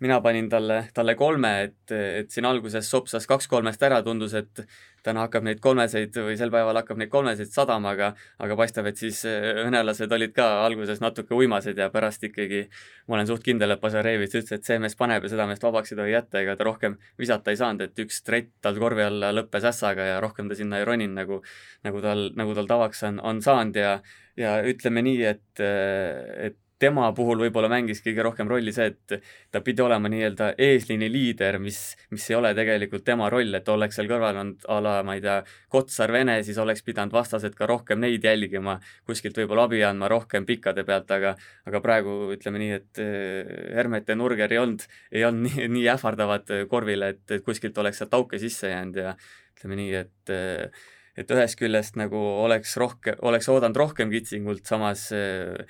[0.03, 4.63] mina panin talle, talle kolme, et, et siin alguses sopsas kaks kolmest ära, tundus, et
[5.05, 8.11] täna hakkab neid kolmeseid või sel päeval hakkab neid kolmeseid sadama, aga
[8.43, 12.65] aga paistab, et siis venelased olid ka alguses natuke uimased ja pärast ikkagi
[13.07, 15.93] ma olen suht kindel, et Bazarevitš ütles, et see mees paneb ja seda meest vabaks
[15.93, 19.31] ei tohi jätta, ega ta rohkem visata ei saanud, et üks trett tal korvi alla
[19.33, 21.41] lõppes ässaga ja rohkem ta sinna ei roninud, nagu
[21.87, 23.95] nagu tal, nagu tal tavaks on, on saanud ja
[24.39, 29.61] ja ütleme nii, et, et tema puhul võib-olla mängis kõige rohkem rolli see, et ta
[29.65, 31.79] pidi olema nii-öelda eesliini liider, mis,
[32.13, 35.23] mis ei ole tegelikult tema roll, et oleks seal kõrval olnud a la, ma ei
[35.23, 35.37] tea,
[35.71, 40.47] Kotsar Vene, siis oleks pidanud vastased ka rohkem neid jälgima, kuskilt võib-olla abi andma rohkem
[40.49, 41.35] pikkade pealt, aga
[41.69, 45.85] aga praegu ütleme nii, et eh, Hermet ja Nurger ei olnud, ei olnud nii, nii
[45.93, 49.13] ähvardavad korvile, et, et kuskilt oleks sealt auke sisse jäänud ja
[49.53, 55.09] ütleme nii, et äh, et ühest küljest nagu oleks rohkem, oleks oodanud rohkem Kitsingult, samas
[55.15, 55.65] äh,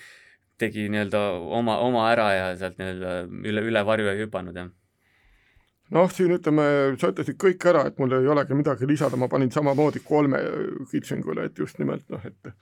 [0.62, 1.24] tegi nii-öelda
[1.58, 3.16] oma, oma ära ja sealt nii-öelda
[3.50, 4.70] üle, üle varju ei hüpanud, jah.
[5.92, 6.66] Noh, siin ütleme,
[7.02, 10.40] sa ütlesid kõik ära, et mul ei olegi midagi lisada, ma panin samamoodi kolme
[10.88, 12.54] Kitsingule, et just nimelt noh, et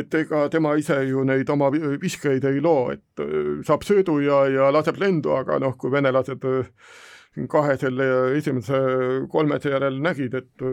[0.00, 4.42] et ega tema ise ju neid oma viskeid ei loo, et äh, saab söödu ja,
[4.52, 6.44] ja laseb lendu, aga noh, kui venelased
[7.38, 8.82] siin kahe selle esimese
[9.32, 10.68] kolmese järel nägid, et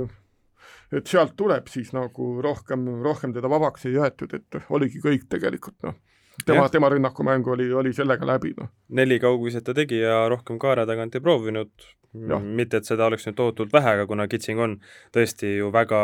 [0.96, 5.78] et sealt tuleb siis nagu rohkem, rohkem teda vabaks ei jäetud, et oligi kõik tegelikult
[5.88, 5.98] noh
[6.46, 8.72] tema, tema rünnakumäng oli, oli sellega läbi, noh.
[8.90, 11.72] neli kaugviset ta tegi ja rohkem kaare tagant ei proovinud,
[12.16, 14.76] mitte et seda oleks nüüd tohutult vähe, aga kuna Kitsing on
[15.16, 16.00] tõesti ju väga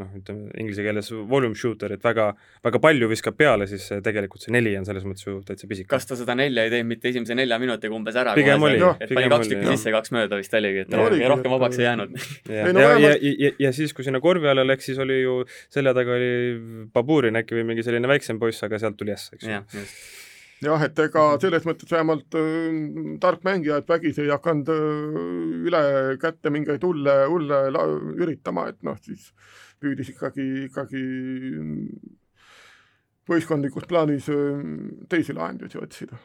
[0.00, 2.32] noh, ütleme inglise keeles volume shooter, et väga,
[2.64, 5.88] väga palju viskab peale, siis tegelikult see neli on selles mõttes ju täitsa pisike.
[5.92, 8.34] kas ta seda nelja ei teinud mitte esimese nelja minutiga umbes ära?
[8.38, 8.80] pigem oli.
[8.98, 11.86] et pani kaks tükki sisse, kaks mööda vist oligi, et no, ja rohkem vabaks ei
[11.86, 12.18] jäänud.
[12.48, 15.38] ja, ja, ja, ja, ja, ja siis, kui sinna korvi alla läks, siis oli ju
[15.72, 16.32] selja taga oli
[16.92, 19.62] Baburin äkki või mingi selline väiksem poiss, aga sealt tuli äss, eks ju
[20.62, 22.80] jah, et ega selles mõttes vähemalt äh,
[23.22, 25.22] tark mängija, et vägisi ei hakanud äh,
[25.68, 25.82] üle
[26.22, 27.62] kätte mingeid hulle, hulle
[28.18, 29.30] üritama, et noh, siis
[29.82, 31.02] püüdis ikkagi, ikkagi
[33.30, 34.62] võistkondlikus plaanis äh,
[35.10, 36.20] teisi lahendusi otsida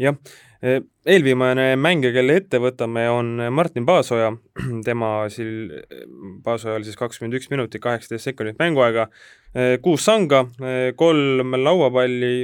[0.00, 0.16] jah,
[0.62, 4.32] e, eelviimane mängija, kelle ette võtame, on Martin Paasoja,
[4.88, 5.72] tema sil-,
[6.44, 9.08] Paasojal siis kakskümmend üks minutit, kaheksateist sekundit mänguaega,
[9.52, 12.36] e, kuus sanga, e, kolm lauapalli,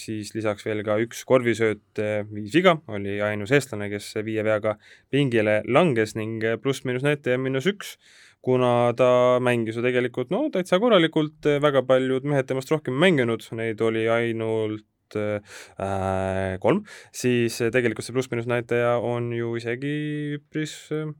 [0.00, 4.76] siis lisaks veel ka üks korvisööt, viis viga, oli ainus eestlane, kes viie veaga
[5.12, 7.96] pingile langes ning pluss-miinus näitaja miinus üks,
[8.40, 13.80] kuna ta mängis ju tegelikult no täitsa korralikult, väga paljud mehed temast rohkem mänginud, neid
[13.84, 14.86] oli ainult
[15.18, 19.96] äh, kolm, siis tegelikult see pluss-miinus näitaja on ju isegi
[20.38, 21.10] üpris äh,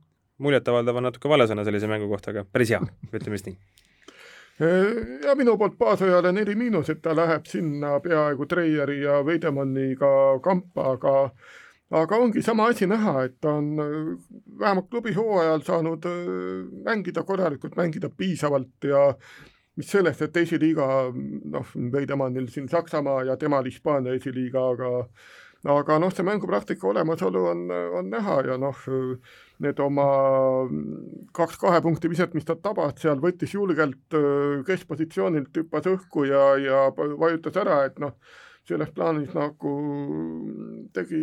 [0.40, 2.80] muljetavaldav on natuke vale sõna sellise mängu kohta, aga päris hea,
[3.12, 3.56] ütleme siis nii.
[4.60, 10.12] Äh, ja minu poolt baasajale neli miinus, et ta läheb sinna peaaegu Treieri ja Veidemanniga
[10.44, 11.14] kampa, aga
[12.00, 14.10] aga ongi sama asi näha, et ta on äh,
[14.60, 16.10] vähemalt klubi hooajal saanud
[16.86, 19.08] mängida korralikult, mängida piisavalt ja
[19.80, 24.90] mis sellest, et esiliiga noh, Veidemannil siin Saksamaa ja temal Hispaania esiliiga, aga
[25.68, 27.64] aga noh, see mängupraktika olemasolu on,
[27.98, 28.76] on näha ja noh,
[29.60, 30.06] need oma
[31.36, 34.16] kaks kahe punkti viset, mis ta tabas seal, võttis julgelt
[34.66, 38.16] keskpositsioonilt, hüppas õhku ja, ja vajutas ära, et noh,
[38.68, 39.74] selles plaanis nagu
[40.96, 41.20] tegi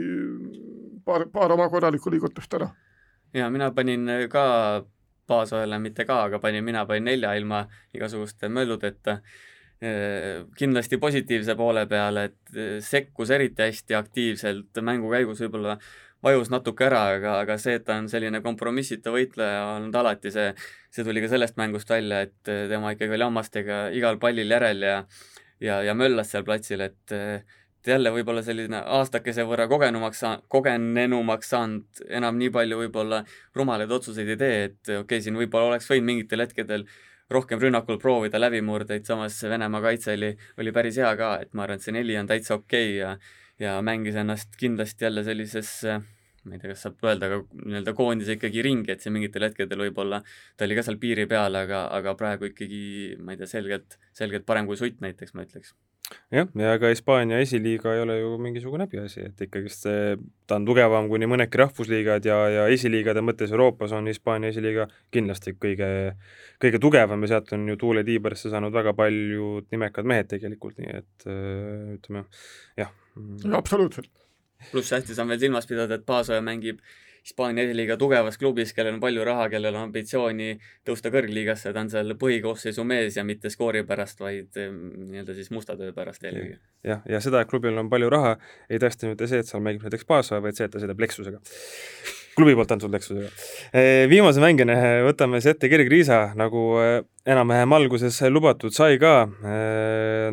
[1.05, 2.69] paar, paar oma korralikku liigutust ära.
[3.33, 4.45] ja mina panin ka
[5.27, 7.65] baasojale mitte ka, aga panin, mina panin nelja ilma
[7.95, 9.21] igasuguste mölludeta.
[10.57, 15.75] kindlasti positiivse poole peale, et sekkus eriti hästi aktiivselt mängu käigus, võib-olla
[16.25, 20.47] vajus natuke ära, aga, aga see, et ta on selline kompromissita võitleja olnud alati, see,
[20.89, 24.97] see tuli ka sellest mängust välja, et tema ikkagi oli hammastega igal pallil järel ja
[25.61, 27.13] ja, ja möllas seal platsil, et
[27.87, 33.21] jälle võib-olla selline aastakese võrra kogenumaks saa-, kogenenumaks saanud, enam nii palju võib-olla
[33.55, 36.87] rumalaid otsuseid ei tee, et okei okay,, siin võib-olla oleks võinud mingitel hetkedel
[37.29, 41.79] rohkem rünnakul proovida läbimurdeid, samas Venemaa kaitse oli, oli päris hea ka, et ma arvan,
[41.79, 43.17] et see neli on täitsa okei okay ja
[43.59, 45.95] ja mängis ennast kindlasti jälle sellisesse
[46.47, 49.83] ma ei tea, kas saab öelda, aga nii-öelda koondise ikkagi ringi, et see mingitel hetkedel
[49.87, 50.21] võib-olla
[50.57, 52.81] ta oli ka seal piiri peal, aga, aga praegu ikkagi
[53.19, 55.73] ma ei tea, selgelt, selgelt parem kui Sutt näiteks, ma ütleks
[56.31, 60.67] jah, ja ka Hispaania esiliiga ei ole ju mingisugune häbiasi, et ikkagist see, ta on
[60.67, 65.89] tugevam kui nii mõnedki rahvusliigad ja, ja esiliigade mõttes Euroopas on Hispaania esiliiga kindlasti kõige,
[66.63, 70.95] kõige tugevam ja sealt on ju Tuule Tiiberisse saanud väga paljud nimekad mehed tegelikult, nii
[71.01, 71.27] et
[71.97, 72.23] ütleme
[72.79, 72.93] jah.
[73.59, 74.11] absoluutselt.
[74.71, 76.79] pluss tähtis on veel silmas pidada, et Paasoja mängib
[77.27, 80.53] Hispaania esiliiga tugevas klubis, kellel on palju raha, kellel on ambitsiooni
[80.87, 85.75] tõusta kõrgliigasse, ta on seal põhikoosseisu mees ja mitte skoori pärast, vaid nii-öelda siis musta
[85.79, 86.61] töö pärast eelkõige.
[86.87, 88.37] jah, ja seda, et klubil on palju raha,
[88.69, 91.43] ei tõesta mitte see, et seal mängib näiteks Paasova, vaid see, et ta sõidab Lexusega
[92.37, 93.31] klubi poolt antud Lexusega.
[94.11, 94.75] Viimase mängina
[95.07, 96.63] võtame siis ette Gerg Riisa, nagu
[97.27, 99.13] enam-vähem alguses lubatud sai ka.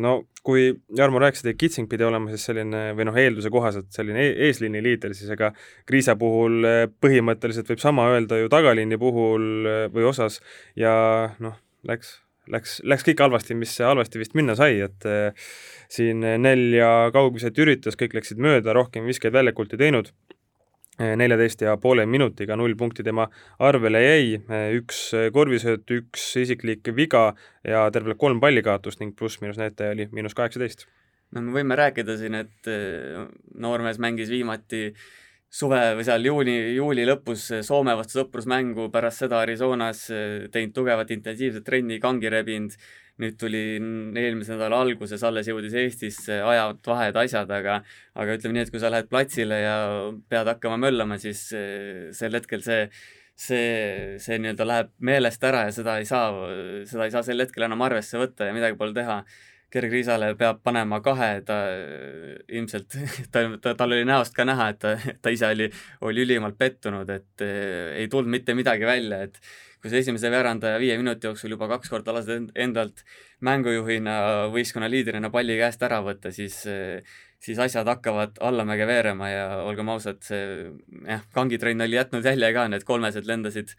[0.03, 4.21] no kui Jarmo rääkis, et Kitsing pidi olema siis selline või noh, eelduse kohaselt selline
[4.21, 5.49] e eesliini liider, siis ega
[5.89, 6.61] Kriisa puhul
[7.01, 9.47] põhimõtteliselt võib sama öelda ju tagaliini puhul
[9.95, 10.37] või osas
[10.77, 10.93] ja
[11.41, 11.57] noh,
[11.89, 12.19] läks,
[12.53, 15.09] läks, läks kõik halvasti, mis halvasti vist minna sai, et
[15.89, 20.13] siin nelja kaugviset üritas, kõik läksid mööda, rohkem viskeid väljakult ei teinud
[20.97, 23.27] neljateist ja poole minutiga null punkti tema
[23.59, 24.39] arvele jäi,
[24.77, 25.01] üks
[25.35, 27.33] korvisööt, üks isiklik viga
[27.67, 30.87] ja tervelt kolm pallikaotust ning pluss-miinus näitaja oli miinus kaheksateist.
[31.35, 33.25] no me võime rääkida siin, et eh,
[33.59, 34.93] noormees mängis viimati
[35.51, 41.11] suve või seal juuni, juuli lõpus Soome vastu sõprusmängu, pärast seda Arizonas eh, teinud tugevat
[41.11, 42.77] intensiivset trenni, kangi rebinud
[43.21, 47.77] nüüd tuli eelmise nädala alguses, alles jõudis Eestisse, ajavad vahed asjad, aga
[48.15, 49.75] aga ütleme nii, et kui sa lähed platsile ja
[50.29, 52.83] pead hakkama möllama, siis eh, sel hetkel see
[53.35, 56.31] see, see nii-öelda läheb meelest ära ja seda ei saa,
[56.87, 59.21] seda ei saa sel hetkel enam arvesse võtta ja midagi pole teha.
[59.75, 61.55] Gerg Riisale peab panema kahe, ta
[62.47, 62.95] ilmselt,
[63.33, 65.67] ta, ta, tal oli näost ka näha, et ta, ta ise oli,
[66.07, 69.41] oli ülimalt pettunud, et eh, ei tulnud mitte midagi välja, et
[69.81, 73.05] kui sa esimese veerandaja viie minuti jooksul juba kaks korda lased endalt
[73.45, 74.17] mängujuhina,
[74.53, 76.63] võistkonna liidrina palli käest ära võtta, siis
[77.45, 80.69] siis asjad hakkavad allamäge veerema ja olgem ausad, see
[81.05, 83.73] jah, kangitrenn oli jätnud jälje ka, need kolmesed lendasid,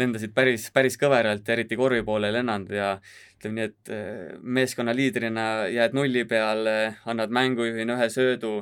[0.00, 2.94] lendasid päris, päris kõveralt, eriti korvi poole ei lennanud ja
[3.38, 6.78] ütleme nii, et eh, meeskonna liidrina jääd nulli peale,
[7.10, 8.54] annad mängujuhina ühe söödu,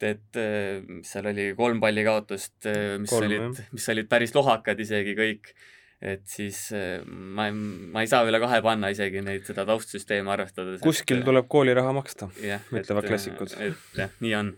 [0.00, 4.80] et eh, seal oli kolm palli kaotust, eh, mis kolm, olid, mis olid päris lohakad
[4.80, 5.52] isegi kõik
[6.00, 10.80] et siis äh, ma, ma ei saa üle kahe panna isegi neid, seda taustsüsteemi arvestades.
[10.80, 12.30] kuskil et, tuleb kooliraha maksta,
[12.72, 13.52] ütlevad klassikud.
[13.60, 14.54] et jah, nii on.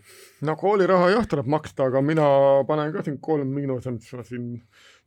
[0.47, 2.27] no kooliraha jah, tuleb maksta, aga mina
[2.69, 4.53] panen ka siin kolm miinusent, ma siin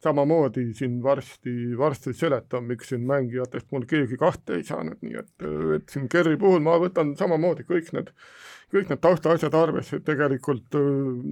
[0.05, 5.33] samamoodi siin varsti, varsti seletan, miks siin mängijatest mul keegi kahte ei saanud, nii et,
[5.79, 8.13] et siin Kerri puhul ma võtan samamoodi kõik need,
[8.77, 10.77] kõik need taustaasjad arvesse, et tegelikult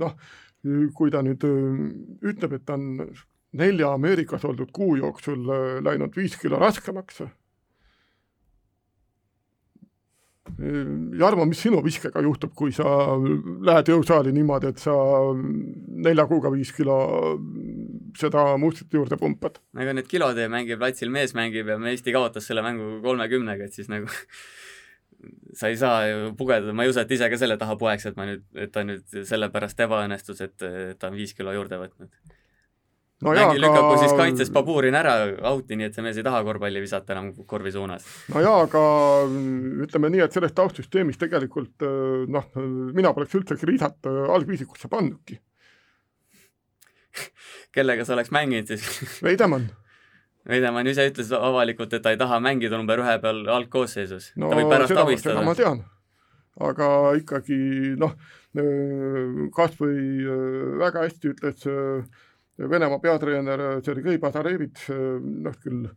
[0.01, 0.17] noh,
[0.97, 3.05] kui ta nüüd ütleb, et ta on
[3.59, 7.25] nelja Ameerikas oldud kuu jooksul äh, läinud viis kilo raskemaks.
[11.19, 12.85] Jarmo, mis sinu viskega juhtub, kui sa
[13.65, 14.93] lähed jõusaali niimoodi, et sa
[16.05, 16.99] nelja kuuga viis kilo
[18.21, 19.57] seda mustrit juurde pumpad?
[19.81, 23.81] ega need kilod ei mängi, platsil mees mängib ja Eesti kaotas selle mängu kolmekümnega, et
[23.81, 24.07] siis nagu
[25.59, 28.21] sa ei saa ju pugeda, ma ei usu, et ise ka selle taha poeks, et
[28.21, 30.69] ma nüüd, et ta nüüd sellepärast ebaõnnestus, et
[31.01, 32.13] ta on viis kilo juurde võtnud
[33.25, 33.62] no mängil aga...
[33.64, 35.14] lükaku siis kaitses Baburin ära
[35.51, 38.07] out'i, nii et see mees ei taha korvpalli visata enam korvi suunas.
[38.35, 38.85] no jaa, aga
[39.87, 41.89] ütleme nii, et sellest taustsüsteemist tegelikult
[42.31, 42.53] noh,
[42.95, 45.41] mina poleks üldse Kriisat algviisikusse pannudki
[47.75, 48.85] kellega sa oleks mänginud siis
[49.27, 49.70] Veidemann
[50.49, 54.51] Veidemann ise ütles avalikult, et ta ei taha mängida number ühe peal algkoosseisus no,.
[54.51, 55.45] ta võib pärast seda, abistada.
[55.47, 55.81] ma tean.
[56.68, 56.89] aga
[57.20, 57.59] ikkagi
[58.01, 58.12] noh,
[59.57, 60.29] kas või
[60.83, 61.64] väga hästi ütles
[62.59, 64.91] Venemaa peatreener Sergei Bazarevitš,
[65.45, 65.89] noh küll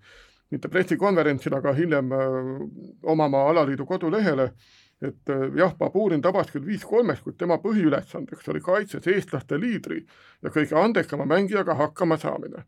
[0.49, 2.51] mitte pressikonverentsil, aga hiljem äh,
[3.03, 4.51] omamaa alaliidu kodulehele,
[5.01, 9.99] et äh, jah, Baburin tabas küll viis kolmest, kuid tema põhiülesandeks oli kaitses eestlaste liidri
[10.43, 12.63] ja kõige andekama mängijaga hakkama saamine.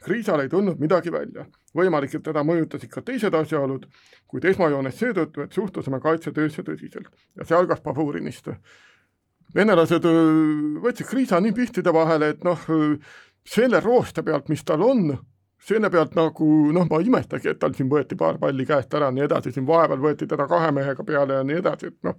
[0.00, 1.44] Kriisal ei tulnud midagi välja.
[1.76, 3.84] võimalik, et teda mõjutasid ka teised asjaolud,
[4.26, 8.48] kuid esmajoones seetõttu, et suhtusime kaitsetöösse tõsiselt ja see algas Baburinist
[9.54, 10.06] venelased
[10.84, 12.68] võtsid Kriisa nii pihtide vahele, et noh,
[13.46, 15.10] selle rooste pealt, mis tal on,
[15.60, 19.10] selle pealt nagu noh, ma ei imestagi, et tal siin võeti paar palli käest ära
[19.10, 22.16] ja nii edasi, siin vahepeal võeti teda kahe mehega peale ja nii edasi, et noh,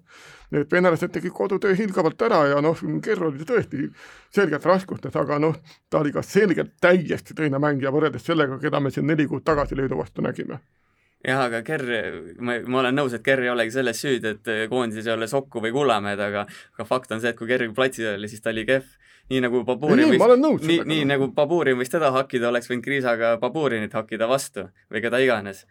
[0.54, 3.90] need venelased tegid kodutöö hiilgavalt ära ja noh, Kerr oli tõesti
[4.36, 5.58] selgelt raskustes, aga noh,
[5.90, 9.80] ta oli ka selgelt täiesti teine mängija võrreldes sellega, keda me siin neli kuud tagasi
[9.80, 10.62] Leedu vastu nägime
[11.26, 11.92] jah, aga Kerr,
[12.42, 15.62] ma, ma olen nõus, et Kerr ei olegi selles süüdi, et koondises ei ole Sokku
[15.64, 18.66] või Kullamäed, aga aga fakt on see, et kui Kerr platsil oli, siis ta oli
[18.70, 18.98] kehv.
[19.32, 23.94] nii nagu Baburi võis, nii, nii nagu Baburi võis teda hakkida, oleks võinud Kriisaga Baburinit
[23.96, 25.66] hakkida vastu või keda iganes.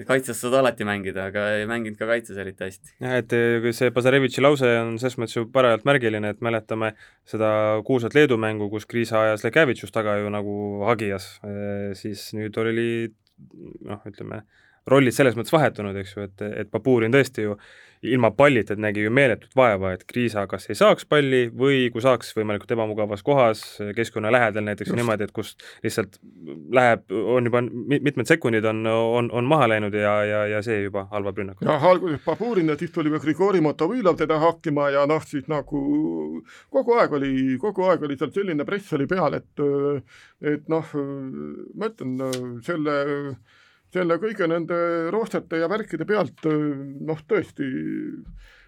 [0.00, 2.94] et kaitses saad alati mängida, aga ei mänginud ka kaitses eriti hästi.
[3.04, 6.94] jah, et see Bazarevitši lause on selles mõttes ju parajalt märgiline, et mäletame
[7.28, 10.54] seda kuulsat Leedu mängu, kus Kriisa ajas Lekevitšus taga ju nagu
[10.88, 11.36] hagias,
[12.00, 12.88] siis nüüd oli
[13.86, 14.42] noh, ütleme,
[14.88, 17.56] rollid selles mõttes vahetunud, eks ju, et, et Baburin tõesti ju
[18.02, 22.32] ilma pallita nägi ju meeletut vaeva, et Kriisa kas ei saaks palli või kui saaks,
[22.36, 23.60] võimalikult ebamugavas kohas,
[23.96, 25.52] keskkonna lähedal näiteks niimoodi, et kus
[25.84, 26.16] lihtsalt
[26.72, 31.04] läheb, on juba mitmed sekundid on, on, on maha läinud ja, ja, ja see juba
[31.12, 31.68] halvab rünnakut.
[31.68, 35.84] jah, alguses Baburin ja siis tuli veel Grigori Motovilov teda hakkima ja noh, siis nagu
[36.72, 39.66] kogu aeg oli, kogu aeg oli seal selline press oli peal, et
[40.40, 40.94] et noh,
[41.76, 42.16] ma ütlen,
[42.64, 43.00] selle
[43.90, 44.76] selle kõige nende
[45.10, 47.66] roostete ja värkide pealt noh, tõesti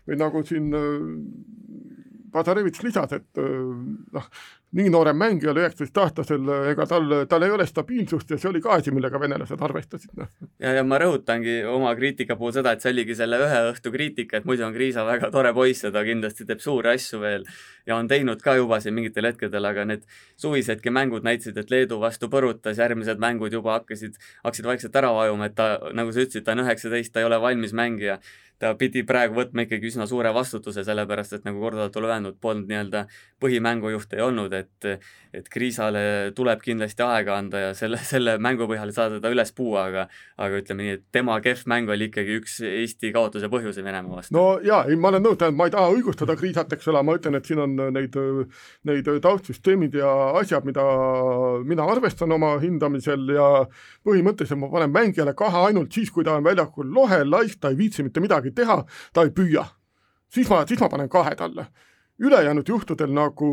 [0.09, 0.73] või nagu siin
[2.33, 4.29] Pazarevitš lisas, et noh,
[4.73, 8.93] nii noorem mängijal, üheksateistaastasel, ega tal, tal ei ole stabiilsust ja see oli ka asi,
[8.95, 10.31] millega venelased arvestasid, noh.
[10.63, 14.41] ja, ja ma rõhutangi oma kriitika puhul seda, et see oligi selle ühe õhtu kriitika,
[14.41, 17.45] et muidu on Kriisa väga tore poiss ja ta kindlasti teeb suuri asju veel
[17.87, 20.07] ja on teinud ka juba siin mingitel hetkedel, aga need
[20.41, 24.17] suvisedki mängud näitasid, et Leedu vastu põrutas, järgmised mängud juba hakkasid,
[24.47, 27.41] hakkasid vaikselt ära vajuma, et ta, nagu sa ütlesid, ta on üheksateist, ta ei ole
[27.43, 28.23] valmis mängija
[28.63, 32.69] ta pidi praegu võtma ikkagi üsna suure vastutuse, sellepärast et nagu korduvalt olen öelnud, polnud
[32.71, 33.07] nii-öelda
[33.43, 34.93] põhimängujuht ei olnud, et
[35.33, 39.53] et Kriisale tuleb kindlasti aega anda ja selle, selle mängu põhjal ei saa teda üles
[39.57, 40.03] puua, aga
[40.37, 44.37] aga ütleme nii, et tema kehv mäng oli ikkagi üks Eesti kaotuse põhjusi Venemaa vastu.
[44.37, 47.17] no jaa, ei ma olen nõus, tähendab, ma ei taha õigustada Kriisat, eks ole, ma
[47.17, 48.19] ütlen, et siin on neid,
[48.89, 50.11] neid taustsüsteemid ja
[50.41, 50.85] asjad, mida
[51.69, 53.49] mina arvestan oma hindamisel ja
[54.05, 57.81] põhimõtteliselt ma panen mängijale kahe ainult siis, kui ta on väljakul lohe, laisk, ta ei
[57.81, 58.83] viitsi mitte midagi teha,
[59.17, 59.65] ta ei püüa.
[60.33, 61.71] siis ma, siis ma panen kahe talle
[62.23, 63.49] ülejäänud juhtudel nagu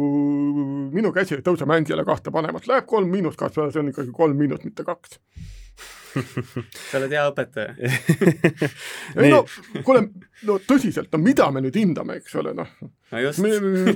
[0.93, 4.38] minu käsi ei tõuse mängijale kahte panemat, läheb kolm miinus kas see on ikkagi kolm
[4.39, 5.20] miinus, mitte kaks.
[6.09, 7.74] Sa oled hea õpetaja.
[9.22, 9.43] Ei no
[9.86, 10.07] kuule,
[10.47, 12.72] no tõsiselt, no mida me nüüd hindame, eks ole, noh.
[12.82, 12.89] No.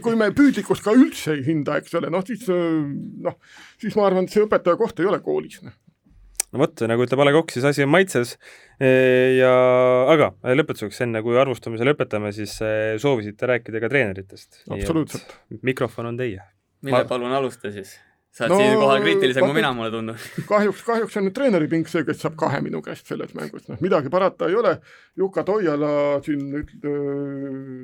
[0.04, 3.40] kui me püüdlikkust ka üldse ei hinda, eks ole, noh siis noh,
[3.82, 5.74] siis ma arvan, et see õpetaja koht ei ole koolis, noh
[6.54, 8.38] no vot, nagu ütleb A Le Coq, siis asi on maitses
[8.84, 9.52] ja
[10.14, 14.64] aga lõpetuseks, enne kui arvustamise lõpetame, siis e, soovisite rääkida ka treeneritest.
[14.70, 15.38] absoluutselt.
[15.66, 16.42] mikrofon on teie.
[16.86, 17.10] mille ma...
[17.10, 17.96] palun alusta siis?
[18.34, 22.02] sa oled no, siinkohal kriitilisem kui mina, mulle tundub kahjuks, kahjuks on nüüd treeneriping see,
[22.08, 24.72] kes saab kahe minu käest selles mängus, noh midagi parata ei ole.
[25.22, 25.92] Juka Toiala
[26.26, 26.88] siin nüüd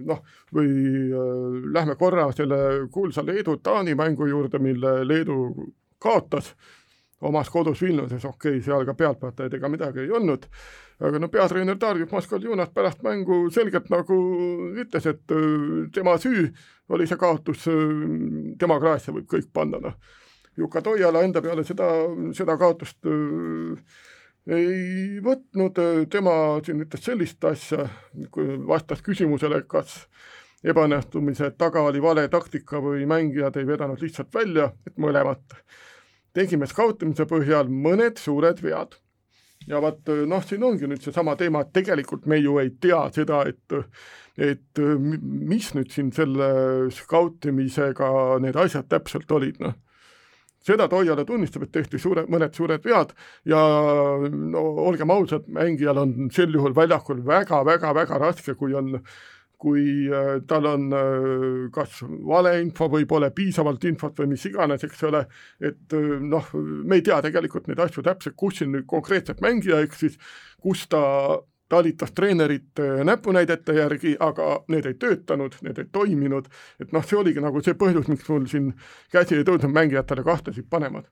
[0.09, 0.23] noh,
[0.57, 0.71] või
[1.05, 5.37] äh, lähme korra selle kuulsa Leedu-Taani mängu juurde, mille Leedu
[6.01, 6.55] kaotas
[7.21, 10.45] omas kodus Vilniuses, okei okay,, seal ka pealtvaatajaid ega midagi ei olnud,
[11.03, 14.19] aga no peatreener Darjuk Maskoljunas pärast mängu selgelt nagu
[14.79, 16.47] ütles, et äh, tema süü
[16.89, 19.99] oli see kaotus, äh, tema kraesse võib kõik panna, noh.
[20.59, 21.87] Juka Toiala enda peale seda,
[22.35, 23.99] seda kaotust äh,
[24.49, 25.77] ei võtnud,
[26.11, 26.33] tema
[26.65, 27.85] siin ütles sellist asja,
[28.31, 30.01] kui vastas küsimusele, kas
[30.65, 35.59] ebaõnnestumise taga oli vale taktika või mängijad ei vedanud lihtsalt välja, et mõlemat
[36.39, 38.95] tegime skautimise põhjal mõned suured vead.
[39.67, 43.43] ja vaat noh, siin ongi nüüd seesama teema, et tegelikult me ju ei tea seda,
[43.49, 43.77] et
[44.39, 46.47] et mis nüüd siin selle
[46.95, 49.75] skautimisega need asjad täpselt olid, noh
[50.65, 53.13] seda Toiala tunnistab, et tehti suure, mõned suured vead
[53.47, 53.59] ja
[54.29, 58.97] no olgem ausad, mängijal on sel juhul väljakul väga-väga-väga raske, kui on
[59.59, 65.03] kui äh, tal on äh, kas valeinfo või pole piisavalt infot või mis iganes, eks
[65.09, 65.25] ole,
[65.59, 69.81] et äh, noh, me ei tea tegelikult neid asju täpselt, kus siin nüüd konkreetselt mängija
[69.83, 70.15] eksis,
[70.63, 71.03] kus ta
[71.69, 76.47] talitas treenerit näpunäidete järgi, aga need ei töötanud, need ei toiminud,
[76.81, 78.71] et noh, see oligi nagu see põhjus, miks mul siin
[79.13, 81.03] käsi ei tõusnud mängijatele kahtesid panema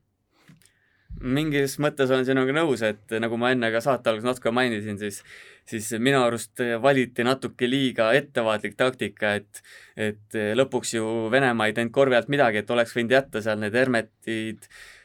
[1.20, 5.22] mingis mõttes olen sinuga nõus, et nagu ma enne ka saate alguses natuke mainisin, siis
[5.68, 9.62] siis minu arust valiti natuke liiga ettevaatlik taktika, et
[9.96, 13.76] et lõpuks ju Venemaa ei teinud korvi alt midagi, et oleks võinud jätta seal need
[13.76, 14.97] Hermetid, Äh,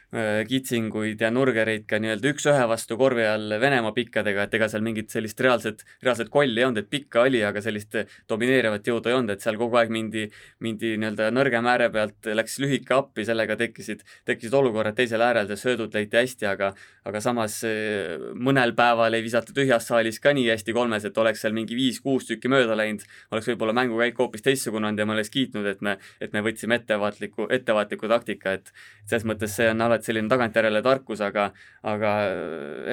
[0.47, 5.09] kitsinguid ja nurgereid ka nii-öelda üks-ühe vastu korvi all Venemaa pikkadega, et ega seal mingit
[5.13, 7.97] sellist reaalset, reaalset kolli ei olnud, et pikka oli, aga sellist
[8.29, 10.27] domineerivat jõudu ei olnud, et seal kogu aeg mindi,
[10.61, 15.63] mindi nii-öelda nõrgema ääre pealt, läks lühike appi, sellega tekkisid, tekkisid olukorrad teisel äärel, see
[15.65, 20.47] söödud leiti hästi, aga aga samas äh, mõnel päeval ei visata tühjas saalis ka nii
[20.53, 23.03] hästi kolmes, et oleks seal mingi viis-kuus tükki mööda läinud,
[23.33, 26.79] oleks võib-olla mängukäik hoopis teistsugune olnud ja ma oleks kiitnud, et me, et me võtsime
[26.79, 28.71] ettevaatliku, ettevaatliku taktika, et
[29.09, 31.47] selles mõttes see on alati et selline tagantjärele tarkus, aga
[31.87, 32.11] aga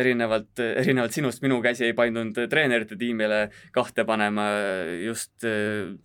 [0.01, 3.43] erinevalt, erinevalt sinust minu käsi ei paindunud treenerite tiimile
[3.75, 4.47] kahte panema
[5.03, 5.35] just,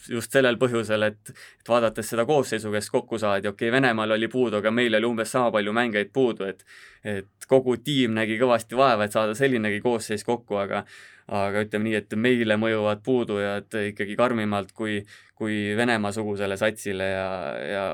[0.10, 4.30] just sellel põhjusel, et et vaadates seda koosseisu, kes kokku saadi, okei okay,, Venemaal oli
[4.32, 6.66] puudu, aga meil oli umbes sama palju mängijaid puudu, et
[7.06, 10.86] et kogu tiim nägi kõvasti vaeva, et saada sellinegi koosseis kokku, aga
[11.26, 14.99] aga ütleme nii, et meile mõjuvad puudujad ikkagi karmimalt kui,
[15.36, 17.29] kui Venemaa-sugusele satsile ja,
[17.59, 17.86] ja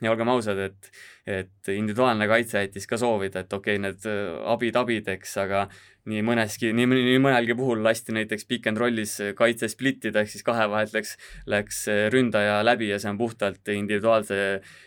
[0.00, 0.88] ja olgem ausad, et,
[1.28, 5.66] et individuaalne kaitse jättis ka soovida, et okei okay,, need äh, abid abideks, aga
[6.10, 10.46] nii mõneski, nii, nii mõnelgi puhul lasti näiteks pick and roll'is kaitse splittida, ehk siis
[10.46, 11.16] kahe vahelt läks,
[11.50, 14.40] läks äh, ründaja läbi ja see on puhtalt individuaalse,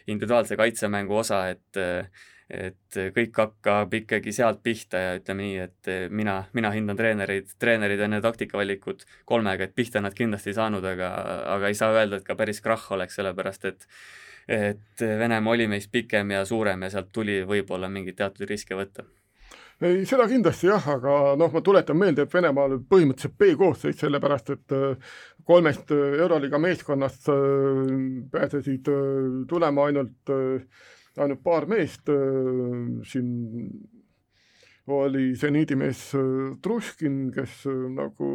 [0.07, 1.83] individuaalse kaitsemängu osa, et
[2.49, 8.01] et kõik hakkab ikkagi sealt pihta ja ütleme nii, et mina, mina hindan treenereid, treenerid
[8.01, 11.11] on need taktikavalikud kolmega, et pihta nad kindlasti ei saanud, aga,
[11.57, 13.87] aga ei saa öelda, et ka päris krahh oleks, sellepärast et
[14.49, 19.05] et Venemaa oli meist pikem ja suurem ja sealt tuli võib-olla mingeid teatud riske võtta.
[19.79, 24.73] Ei, seda kindlasti jah, aga noh, ma tuletan meelde, et Venemaal põhimõtteliselt B-koosseis, sellepärast et
[24.75, 25.13] äh,
[25.47, 27.37] kolmest äh, Euroliiga meeskonnast äh,
[28.33, 28.89] pääsesid
[29.47, 30.33] tulema ainult,
[31.19, 32.09] ainult paar meest,
[33.09, 33.31] siin
[34.89, 36.03] oli seniidimees
[36.63, 37.61] Truškin, kes
[37.93, 38.29] nagu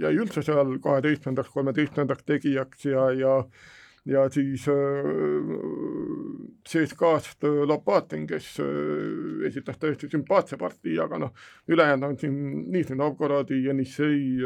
[0.00, 3.34] jäi üldse seal kaheteistkümnendaks, kolmeteistkümnendaks tegijaks ja, ja
[4.10, 4.74] ja siis äh,
[6.68, 11.34] CSKA-st äh, Lopatin, kes äh, esitas täiesti sümpaatse partii, aga noh,
[11.70, 12.38] ülejäänud on siin
[12.72, 14.38] Nižni Novgorodi, Jenissei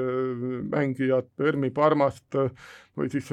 [0.70, 2.36] mängijad, Permi Parmast
[2.96, 3.30] või siis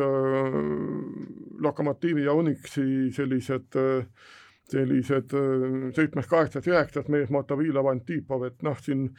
[1.62, 4.06] Lokomotiivi ja Unixi sellised äh,
[4.72, 5.34] sellised
[5.92, 9.10] seitsmes, kaheksas, üheksas mees, Motovilov, Antipov, et noh, siin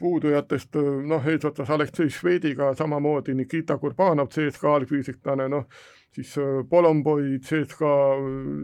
[0.00, 0.74] puudujatest
[1.06, 5.68] noh, eesotsas Aleksei Švediga samamoodi Nikita Kurbanov, CSKA algfüüsiklane, noh,
[6.16, 6.32] siis
[6.70, 7.92] Polomboi, CSKA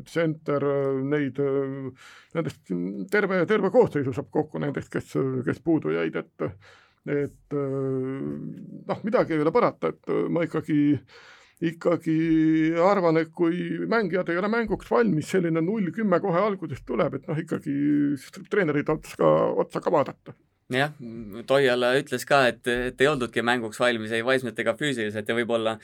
[0.09, 0.67] tsenter,
[1.07, 1.39] neid,
[2.35, 2.75] nendest
[3.13, 5.15] terve, terve koosseisu saab kokku nendest, kes,
[5.47, 6.51] kes puudu jäid, et
[7.07, 11.19] et noh, midagi ei ole parata, et ma ikkagi äh,
[11.65, 12.17] ikkagi
[12.85, 17.31] arvan, et kui mängijad ei ole mänguks valmis, selline null kümme kohe algusest tuleb, et
[17.31, 17.77] noh, ikkagi
[18.53, 19.31] treenerid otsas ka,
[19.65, 20.37] otsa ka vaadata.
[20.75, 20.93] Jah,
[21.47, 25.77] Toiala ütles ka, et, et ei oldudki mänguks valmis ei vaimselt ega füüsiliselt ja võib-olla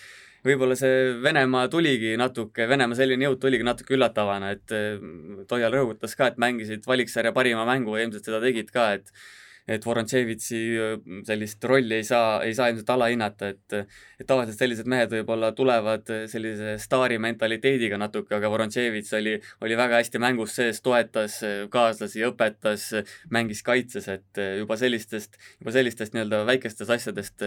[0.46, 4.74] võib-olla see Venemaa tuligi natuke, Venemaa selline jõud tuligi natuke üllatavana, et
[5.48, 9.14] Toial rõhutas ka, et mängisid valiksarja parima mängu ja ilmselt seda tegid ka, et
[9.70, 10.58] et Vorontsevitsi
[11.26, 16.10] sellist rolli ei saa, ei saa ilmselt alahinnata, et et tavaliselt sellised mehed võib-olla tulevad
[16.30, 21.38] sellise staari mentaliteediga natuke, aga Vorontsevits oli, oli väga hästi mängus sees, toetas
[21.70, 22.88] kaaslasi, õpetas,
[23.30, 27.46] mängis kaitses, et juba sellistest, juba sellistest nii-öelda väikestest asjadest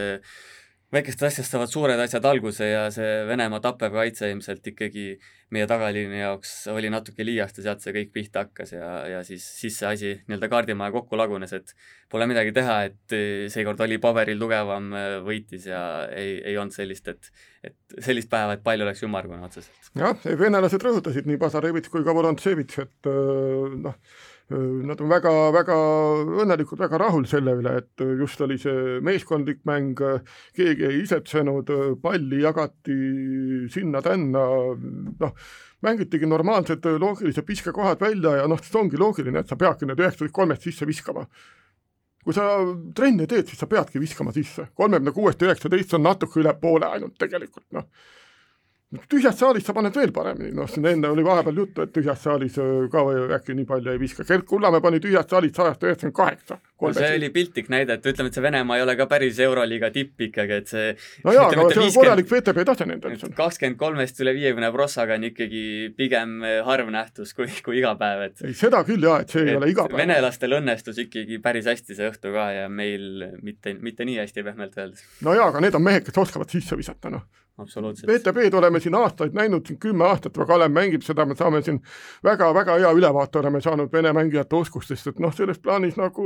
[0.94, 5.06] väikestest asjast saavad suured asjad alguse ja see Venemaa tappev kaitse ilmselt ikkagi
[5.54, 9.46] meie tagaliini jaoks oli natuke liiast ja sealt see kõik pihta hakkas ja, ja siis,
[9.60, 11.74] siis see asi nii-öelda kaardimaja kokku lagunes, et
[12.12, 13.18] pole midagi teha, et
[13.54, 14.94] seekord oli paberil tugevam,
[15.26, 15.82] võitis ja
[16.14, 17.32] ei, ei olnud sellist, et
[17.66, 19.90] et sellist päeva, et pall oleks ümmargune otseselt.
[19.98, 23.10] jah, venelased rõhutasid, nii Bazarevitš kui ka Vorontsevitš, et
[23.82, 23.98] noh,
[24.50, 25.76] nad on väga-väga
[26.44, 29.98] õnnelikud, väga rahul selle üle, et just oli see meeskondlik mäng,
[30.56, 31.72] keegi ei isetsenud,
[32.02, 32.98] palli jagati
[33.74, 34.46] sinna-tänna,
[35.24, 35.48] noh,
[35.86, 40.36] mängitigi normaalsed loogilised viskekohad välja ja noh, see ongi loogiline, et sa peadki need üheksateist
[40.36, 41.26] kolmest sisse viskama.
[42.26, 42.46] kui sa
[42.98, 47.18] trenne teed, siis sa peadki viskama sisse, kolmekümne kuuest üheksateist on natuke üle poole ainult
[47.22, 47.90] tegelikult, noh
[49.10, 52.58] tühjas saalis sa paned veel paremini, noh, siin enne oli vahepeal juttu, et tühjas saalis
[52.62, 53.02] äh, ka
[53.40, 56.58] äkki nii palju ei viska, Gerd Kullamäe pani tühjas saalis sajast üheksakümmend kaheksa.
[56.82, 59.90] no see oli piltlik näide, et ütleme, et see Venemaa ei ole ka päris Euroliiga
[59.96, 60.92] tipp ikkagi, et see
[61.26, 63.16] no jaa, aga see on 50, korralik VTB tase nendel.
[63.40, 65.64] kakskümmend kolmest üle viiekümne prossaga on ikkagi
[65.98, 69.48] pigem äh, harv nähtus kui, kui iga päev, et ei, seda küll jaa, et see
[69.48, 70.04] ei ole iga päev.
[70.04, 74.78] venelastel õnnestus ikkagi päris hästi see õhtu ka ja meil mitte, mitte nii hästi pehmelt
[74.78, 75.08] öeldes.
[75.26, 77.26] no jaa, aga need on mehed, kes oskavad sisse visata, noh
[77.58, 78.10] absoluutselt.
[78.12, 81.80] VTB-d oleme siin aastaid näinud, siin kümme aastat juba Kalev mängib seda, me saame siin
[82.26, 86.26] väga-väga hea ülevaate oleme saanud vene mängijate oskustest, et noh, selles plaanis nagu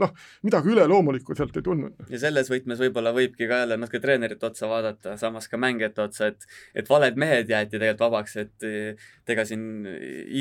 [0.00, 0.14] noh,
[0.46, 2.06] midagi üleloomulikku sealt ei tulnud.
[2.10, 6.30] ja selles võtmes võib-olla võibki ka jälle natuke treenerite otsa vaadata, samas ka mängijate otsa,
[6.30, 8.68] et et valed mehed jäeti tegelikult vabaks, et
[9.30, 9.86] ega siin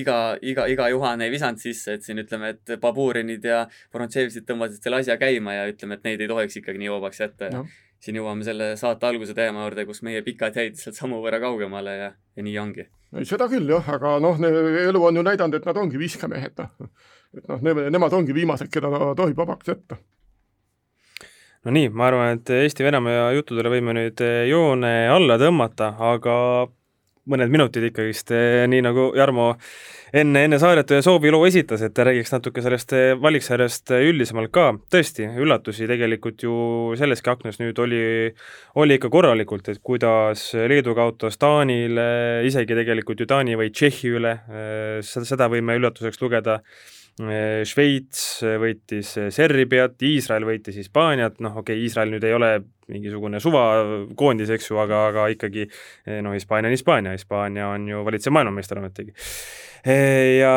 [0.02, 4.82] iga, iga, iga Juhan ei visanud sisse, et siin ütleme, et Baburinid ja Vorontševitsid tõmbasid
[4.84, 7.68] selle asja käima ja ütleme, et neid ei tohiks ikkagi nii vabaks jätta no
[8.04, 11.96] siin jõuame selle saate alguse teema juurde, kus meie pikad jäid lihtsalt sammu võrra kaugemale
[11.98, 12.86] ja, ja nii ongi.
[13.18, 16.90] ei, seda küll jah, aga noh, elu on ju näidanud, et nad ongi viskemehed, noh.
[17.36, 20.00] et noh, nemad ongi viimased, keda tohib vabaks jätta.
[21.68, 26.36] no nii, ma arvan, et Eesti-Venemaa juttudele võime nüüd joone alla tõmmata, aga
[27.30, 29.52] mõned minutid ikkagist, eh, nii nagu Jarmo
[30.14, 34.68] enne, enne saadet ühe sooviloo esitas, et räägiks natuke sellest eh, valiksarjast üldisemalt ka.
[34.92, 36.54] tõesti, üllatusi tegelikult ju
[37.00, 38.04] selleski aknas nüüd oli,
[38.82, 42.10] oli ikka korralikult, et kuidas Leedu kaotas Taanile,
[42.50, 46.60] isegi tegelikult ju Taani või Tšehhi üle, eh, seda võime üllatuseks lugeda
[47.20, 48.20] Šveits
[48.62, 52.52] võitis Serbiat, Iisrael võitis Hispaaniat, noh okei okay,, Iisrael nüüd ei ole
[52.90, 55.66] mingisugune suvakoondis, eks ju, aga, aga ikkagi
[56.24, 59.12] noh, Hispaania on Hispaania, Hispaania on ju valitsev maailmameister ometigi.
[60.40, 60.54] ja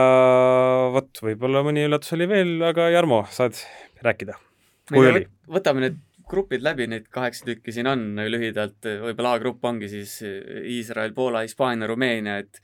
[0.95, 3.59] vot, võib-olla mõni üllatus oli veel, aga Jarmo, saad
[4.07, 4.39] rääkida,
[4.93, 5.27] kui oli?
[5.51, 5.99] võtame need
[6.33, 11.91] grupid läbi, neid kaheksa tükki siin on lühidalt, võib-olla A-grupp ongi siis Iisrael, Poola, Hispaania,
[11.91, 12.63] Rumeenia, et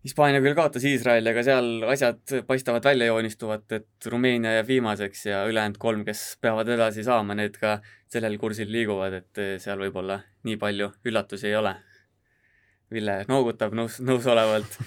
[0.00, 5.42] Hispaania küll kaotas Iisraeli, aga seal asjad paistavad välja joonistuvat, et Rumeenia jääb viimaseks ja
[5.50, 7.74] ülejäänud kolm, kes peavad edasi saama, need ka
[8.08, 11.74] sellel kursil liiguvad, et seal võib-olla nii palju üllatusi ei ole.
[12.90, 14.80] Ville noogutab nõus, nõusolevalt.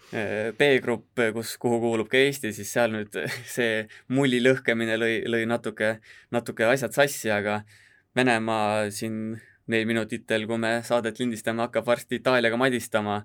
[0.60, 3.16] B-grupp, kus, kuhu kuulub ka Eesti, siis seal nüüd
[3.56, 5.96] see mulli lõhkemine lõi, lõi natuke,
[6.32, 7.62] natuke asjad sassi, aga
[8.16, 9.38] Venemaa siin
[9.68, 13.22] neil minutitel, kui me saadet lindistame, hakkab varsti Itaaliaga madistama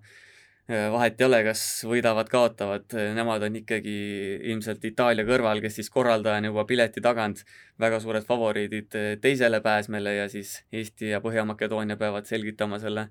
[0.70, 3.96] vahet ei ole, kas võidavad, kaotavad, äh, nemad on ikkagi
[4.54, 7.44] ilmselt Itaalia kõrval, kes siis korraldajana juba pileti tagant,
[7.80, 13.10] väga suured favoriidid äh, teisele pääsmele ja siis Eesti ja Põhja-Makedoonia peavad selgitama selle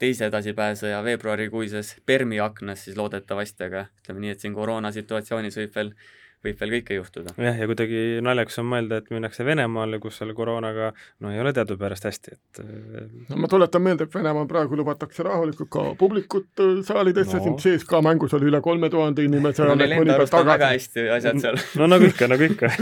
[0.00, 5.74] teise edasipääseja veebruarikuises Permi aknas siis loodetavasti, aga ütleme nii, et siin koroona situatsioonis võib
[5.76, 5.94] veel
[6.44, 7.34] võib veel kõike juhtuda.
[7.36, 11.52] jah, ja kuidagi naljakas on mõelda, et minnakse Venemaale, kus selle koroonaga no ei ole
[11.56, 12.62] teadupärast hästi, et
[13.28, 17.58] no ma tuletan meelde, et Venemaal praegu lubatakse rahulikult ka publikut äh, saalidesse no., siin
[17.60, 21.44] CSKA mängus oli üle kolme tuhande inimese no neil enda arust on väga hästi asjad
[21.44, 22.72] seal no nagu ikka, nagu ikka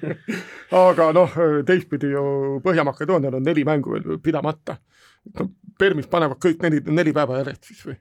[0.84, 2.26] aga noh, teistpidi ju
[2.64, 4.80] Põhja-Makedoonial on neli mängu veel pidamata.
[5.38, 8.00] no Permis panevad kõik neli, neli päeva järjest siis või?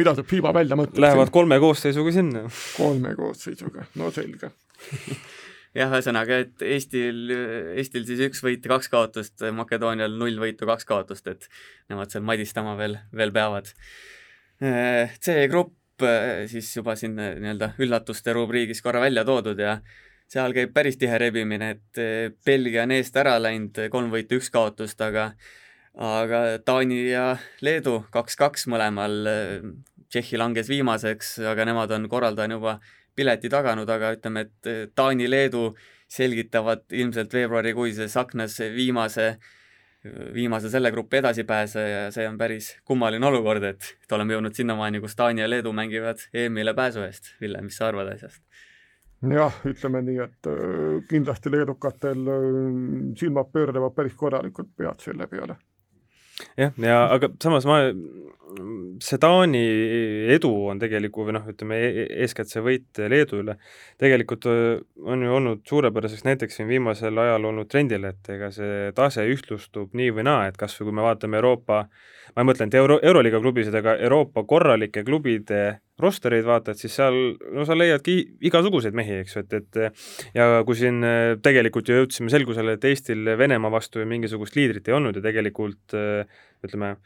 [0.00, 1.00] Mida see FIBA välja mõtleb?
[1.04, 1.36] Lähevad siin?
[1.38, 2.44] kolme koosseisuga sinna.
[2.76, 4.50] kolme koosseisuga, no selge
[5.78, 7.22] jah, ühesõnaga, et Eestil,
[7.74, 11.48] Eestil siis üks võit ja kaks kaotust, Makedoonial null võitu, kaks kaotust, et
[11.92, 13.72] nemad seal madistama veel, veel peavad.
[14.60, 16.04] C-grupp
[16.50, 19.76] siis juba siin nii-öelda üllatuste rubriigis korra välja toodud ja
[20.30, 25.00] seal käib päris tihe rebimine, et Belgia on eest ära läinud, kolm võitu, üks kaotust,
[25.04, 25.32] aga
[25.94, 29.24] aga Taani ja Leedu kaks-kaks mõlemal,
[30.10, 32.78] Tšehhi langes viimaseks, aga nemad on korraldajana juba
[33.16, 35.72] pileti taganud, aga ütleme, et Taani-Leedu
[36.10, 39.36] selgitavad ilmselt veebruarikuises aknas viimase,
[40.34, 45.00] viimase selle grupi edasipääse ja see on päris kummaline olukord, et, et oleme jõudnud sinnamaani,
[45.02, 47.34] kus Taani ja Leedu mängivad EM-ile pääsu eest.
[47.40, 48.42] Ville, mis sa arvad asjast?
[49.24, 50.48] jah, ütleme nii, et
[51.08, 52.26] kindlasti leedukatel
[53.16, 55.56] silmad pöörlevad päris korralikult pead selle peale
[56.58, 57.80] jah, ja aga samas ma,
[59.02, 59.62] see Taani
[60.34, 63.56] edu on tegelikult või noh, ütleme e-, eeskätt see võit Leedu üle,
[64.00, 69.26] tegelikult on ju olnud suurepäraseks näiteks siin viimasel ajal olnud trendil, et ega see tase
[69.30, 71.84] ühtlustub nii või naa, et kas või kui me vaatame Euroopa,
[72.34, 75.64] ma ei mõtle ainult Euro, Euroliiga klubisid, aga Euroopa korralike klubide
[76.00, 77.16] rostereid vaatad, siis seal,
[77.54, 78.16] no sa leiadki
[78.48, 80.98] igasuguseid mehi, eks ju, et, et ja kui siin
[81.44, 85.94] tegelikult ju jõudsime selgusele, et Eestil Venemaa vastu ju mingisugust liidrit ei olnud ja tegelikult
[85.94, 86.96] ütleme,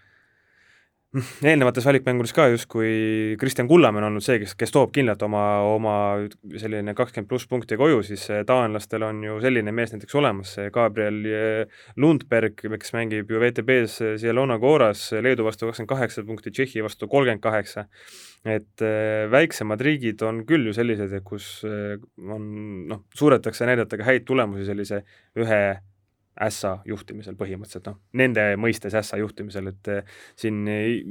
[1.17, 5.95] eelnevates valikmängudes ka justkui Kristjan Kullamäe on olnud see, kes, kes toob kindlalt oma, oma
[6.61, 11.23] selline kakskümmend pluss punkti koju, siis taanlastel on ju selline mees näiteks olemas, see Gabriel
[11.97, 17.45] Lundberg, kes mängib ju WTB-s Zielona Goras Leedu vastu kakskümmend kaheksa punkti, Tšehhi vastu kolmkümmend
[17.45, 17.89] kaheksa.
[18.45, 18.81] et
[19.31, 22.45] väiksemad riigid on küll ju sellised, kus on
[22.89, 25.03] noh, suudetakse näidata ka häid tulemusi sellise
[25.37, 25.63] ühe
[26.45, 30.65] ässa juhtimisel põhimõtteliselt, noh, nende mõistes ässa juhtimisel, et eh, siin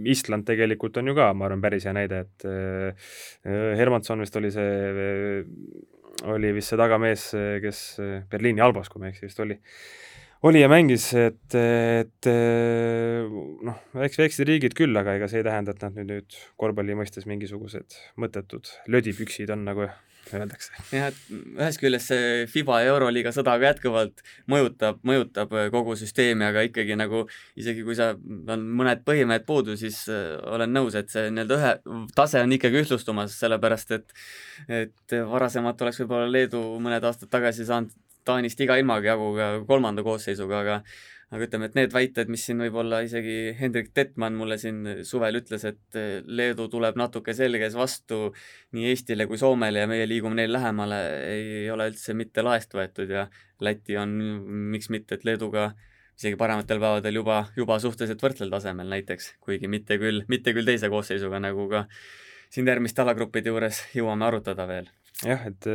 [0.07, 3.13] Island tegelikult on ju ka, ma arvan, päris hea näide, et eh,
[3.79, 5.45] Hermanson vist oli see,
[6.33, 7.29] oli vist see tagamees,
[7.63, 7.85] kes
[8.31, 9.59] Berliini Albas, kui ma ei eksi, vist oli
[10.45, 15.73] oli ja mängis, et, et noh, eks väiksed riigid küll, aga ega see ei tähenda,
[15.73, 19.87] et nad nüüd, nüüd korvpalli mõistes mingisugused mõttetud lödipüksid on, nagu
[20.35, 20.71] öeldakse.
[20.91, 26.65] jah, et ühest küljest see FIBA Euroliiga sõda ka jätkuvalt mõjutab, mõjutab kogu süsteemi, aga
[26.67, 27.25] ikkagi nagu
[27.59, 31.73] isegi kui sa, on mõned põhimehed puudu, siis äh, olen nõus, et see nii-öelda ühe,
[32.17, 34.17] tase on ikkagi ühtlustumas, sellepärast et
[34.67, 37.93] et varasemalt oleks võib-olla Leedu mõned aastad tagasi saanud
[38.27, 40.81] Taanist iga ilmaga jagu ka kolmanda koosseisuga, aga
[41.27, 45.65] aga ütleme, et need väited, mis siin võib-olla isegi Hendrik Tetman mulle siin suvel ütles,
[45.67, 48.29] et Leedu tuleb natuke selges vastu
[48.77, 51.01] nii Eestile kui Soomele ja meie liigume neile lähemale,
[51.33, 53.27] ei ole üldse mitte laest võetud ja
[53.59, 54.13] Läti on,
[54.71, 55.73] miks mitte, et Leeduga
[56.17, 60.89] isegi parematel päevadel juba, juba suhteliselt võrdsel tasemel näiteks, kuigi mitte küll, mitte küll teise
[60.93, 61.83] koosseisuga, nagu ka
[62.53, 64.87] siin järgmiste alagruppide juures jõuame arutada veel.
[65.25, 65.65] Jah, et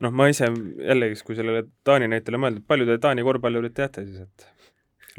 [0.00, 4.22] noh, ma ise jällegi, kui sellele Taani näitele mõelda, palju te Taani korvpallurit teate siis,
[4.24, 4.46] et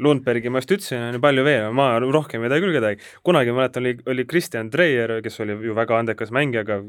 [0.04, 3.08] Lundbergi ma just ütlesin, on ju palju veel, ma rohkem ei tea küll kedagi.
[3.26, 6.82] kunagi ma mäletan, oli, oli Kristjan Treier, kes oli ju väga andekas mängija, aga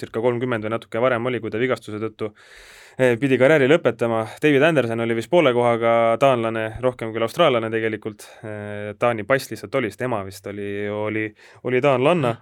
[0.00, 2.32] circa kolmkümmend või natuke varem oli, kui ta vigastuse tõttu
[2.98, 4.24] eh, pidi karjääri lõpetama.
[4.42, 8.26] David Anderson oli vist poole kohaga taanlane, rohkem küll austraallane tegelikult.
[8.42, 11.28] Eh, Taani pass lihtsalt oli, sest ema vist oli, oli,
[11.70, 12.34] oli taanlanna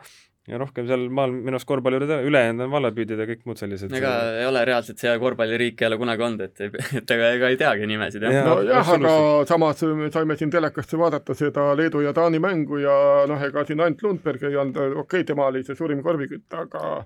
[0.50, 3.92] ja rohkem seal maal minu arust korvpalli ole, ülejäänud on vallapüüdid ja kõik muud sellised.
[3.94, 6.64] ega ei ole reaalselt see korvpalliriik ei ole kunagi olnud, et,
[6.98, 8.42] et ega, ega ei teagi nimesid, jah ja,?
[8.48, 9.12] nojah, aga
[9.46, 12.96] samas me saime siin telekast vaadata seda Leedu ja Taani mängu ja
[13.30, 17.04] noh, ega siin ainult Lundberg ei olnud, okei okay,, tema oli see suurim korvikütt, aga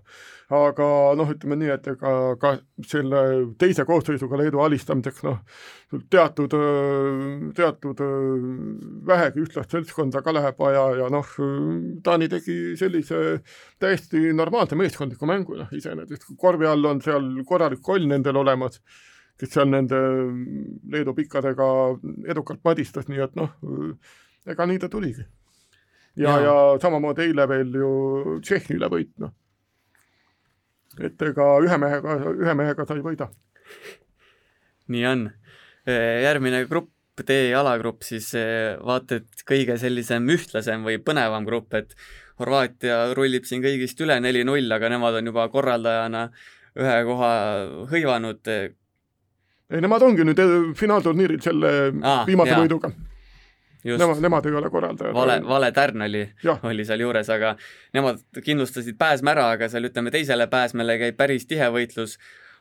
[0.55, 0.87] aga
[1.19, 2.53] noh, ütleme nii, et ega ka
[2.87, 3.21] selle
[3.59, 5.41] teise koosseisuga Leedu alistamiseks noh,
[6.13, 6.53] teatud,
[7.57, 8.03] teatud
[9.09, 11.33] vähegi ühtlast seltskonda ka läheb vaja ja noh,
[12.07, 13.41] Taani tegi sellise
[13.83, 18.79] täiesti normaalse meeskondliku mängu, noh iseenesest korvi all on seal korralik koll nendel olemas,
[19.41, 19.99] kes seal nende
[20.93, 21.67] Leedu pikkadega
[22.31, 23.51] edukalt madistas, nii et noh,
[24.47, 25.27] ega nii ta tuligi.
[26.15, 27.91] ja, ja, ja samamoodi eile veel ju
[28.47, 29.35] Tšehhile võit, noh
[31.05, 33.31] et ega ühe mehega, ühe mehega sa ei võida.
[34.93, 35.25] nii on.
[35.87, 38.33] järgmine grupp, D alagrupp siis
[38.85, 41.95] vaata et kõige sellisem ühtlasem või põnevam grupp, et
[42.37, 46.27] Horvaatia rullib siin kõigist üle neli-null, aga nemad on juba korraldajana
[46.77, 47.31] ühe koha
[47.89, 48.51] hõivanud.
[48.53, 50.43] ei, nemad ongi nüüd
[50.77, 51.71] finaalturniiril selle
[52.03, 52.61] ah, viimase jaa.
[52.67, 52.93] võiduga
[53.87, 55.15] Nemad, nemad ei ole korraldajad.
[55.15, 56.25] vale, vale tärn oli,
[56.71, 57.55] oli seal juures, aga
[57.95, 62.19] nemad kindlustasid pääsme ära, aga seal ütleme, teisele pääsmele käib päris tihe võitlus.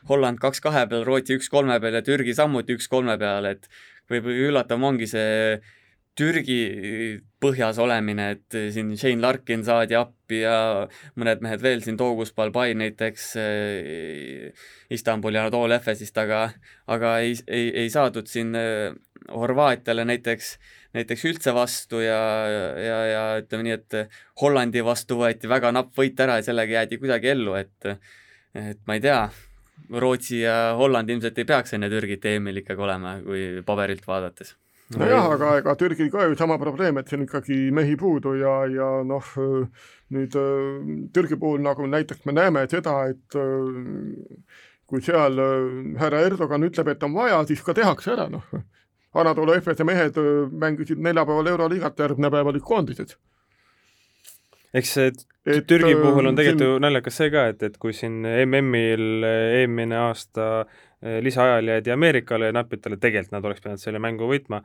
[0.10, 3.66] Holland kaks kahe peal, Rootsi üks kolme peal ja Türgi samuti üks kolme peal, et
[4.12, 5.58] võib-olla üllatav ongi see
[6.16, 6.60] Türgi
[7.44, 10.86] põhjas olemine, et siin Shane Larkin saadi appi ja
[11.20, 13.34] mõned mehed veel siin, Togus Balbai näiteks
[14.96, 16.46] Istanbuli Anadolu Efesist, aga,
[16.88, 18.56] aga ei, ei, ei saadud siin
[19.32, 20.56] Horvaatiale näiteks
[20.96, 22.20] näiteks üldse vastu ja,
[22.80, 27.00] ja, ja ütleme nii, et Hollandi vastu võeti väga napp võit ära ja sellega jäädi
[27.02, 27.90] kuidagi ellu, et
[28.56, 29.26] et ma ei tea,
[29.92, 34.56] Rootsi ja Holland ilmselt ei peaks enne Türgit EM-il ikkagi olema, kui paberilt vaadates
[34.94, 38.90] nojah, aga ega Türgil ka ju sama probleem, et siin ikkagi mehi puudu ja, ja
[39.08, 39.32] noh,
[40.14, 40.38] nüüd
[41.16, 43.40] Türgi puhul nagu näiteks me näeme seda, et
[44.86, 45.42] kui seal
[46.00, 48.46] härra Erdogan ütleb, et on vaja, siis ka tehakse ära, noh.
[49.16, 50.18] Anatolia Efese mehed
[50.52, 53.16] mängisid neljapäeval Euroliigat, järgmine päev olid koondised.
[54.76, 55.22] eks see et,
[55.68, 56.74] Türgi puhul on tegelikult siin...
[56.74, 60.66] ju naljakas see ka, et, et kui siin MM-il eelmine aasta
[61.22, 64.62] lisaajal jäidi Ameerikale ja napitele, tegelikult nad oleks pidanud selle mängu võitma,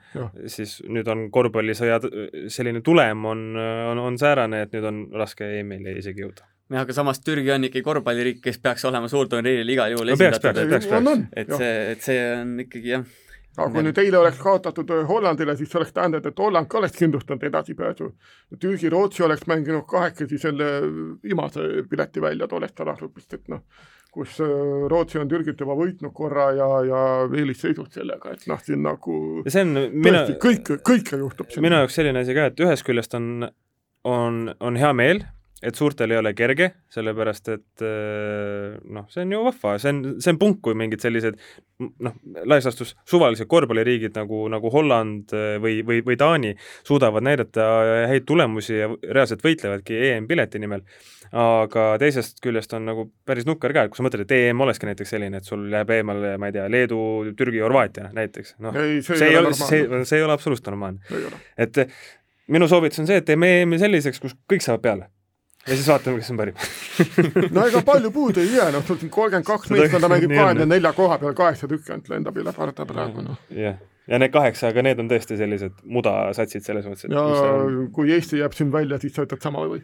[0.49, 2.01] siis nüüd on korvpallisõja
[2.49, 6.49] selline tulem on, on, on säärane, et nüüd on raske EM-ile isegi jõuda.
[6.71, 10.61] Jah, aga samas Türgi on ikkagi korvpalliriik, kes peaks olema suurturniiril igal juhul no, esindatud,
[10.63, 13.09] et, et see, et see on ikkagi jah,
[13.57, 16.79] aga kui nüüd eile oleks kaotatud äh, Hollandile, siis see oleks tähendanud, et Holland ka
[16.81, 18.11] oleks kindlustanud edasipääsu.
[18.61, 20.69] Türgi, Rootsi oleks mänginud kahekesi selle
[21.23, 23.65] viimase pileti välja tollest alagrupist, et noh,
[24.15, 24.55] kus äh,
[24.91, 29.67] Rootsi on Türgit juba võitnud korra ja, ja eelisseisus sellega, et noh, siin nagu see
[29.67, 31.59] on mina, tõesti kõike, kõike juhtub.
[31.63, 33.51] minu jaoks selline asi ka, et ühest küljest on,
[34.07, 35.25] on, on hea meel,
[35.61, 39.99] et suurtel ei ole kerge, sellepärast et äh, noh, see on ju vahva, see on,
[40.23, 41.37] see on punk, kui mingid sellised
[42.01, 42.17] noh,
[42.49, 47.67] laias laastus suvalised korvpalliriigid nagu, nagu Holland äh, või, või, või Taani suudavad näidata
[48.09, 50.87] häid tulemusi ja reaalselt võitlevadki EM-pileti nimel.
[51.31, 54.89] aga teisest küljest on nagu päris nukker ka, et kui sa mõtled, et EM olekski
[54.89, 56.99] näiteks selline, et sul jääb eemale, ma ei tea, Leedu,
[57.39, 61.21] Türgi, Horvaatia näiteks, noh, see ei ole, see, see ei ole absoluutselt normaalne.
[61.61, 61.85] et
[62.51, 65.11] minu soovitus on see, et teeme EM-i selliseks, kus kõik saavad peale
[65.67, 66.59] ja siis vaatame, kes on parim.
[67.57, 71.37] No ega palju puudu ei jää, noh, kolmkümmend kaks meeskonda mängib kahekümne nelja koha peal,
[71.39, 73.41] kaheksa tükki ainult lendab üle parda praegu, noh.
[73.55, 73.81] jah,
[74.11, 77.83] ja need kaheksa, aga need on tõesti sellised mudasatsid selles mõttes, et ja on...
[77.95, 79.83] kui Eesti jääb siin välja, siis sa ütled sama või?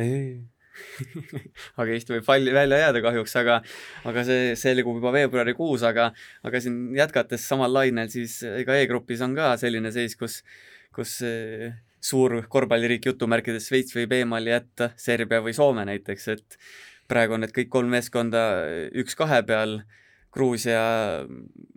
[0.00, 0.42] ei.
[1.78, 3.60] Aga Eesti võib falli välja jääda kahjuks, aga,
[4.10, 6.08] aga see selgub juba veebruarikuus, aga,
[6.42, 10.40] aga siin jätkates samal lainel, siis ega E-grupis on ka selline seis, kus,
[10.94, 16.58] kus eh, suur korvpalliriik jutumärkides Šveits võib eemale jätta Serbia või Soome näiteks, et
[17.08, 18.42] praegu on need kõik kolm meeskonda
[19.00, 19.78] üks-kahe peal
[20.34, 20.80] Gruusia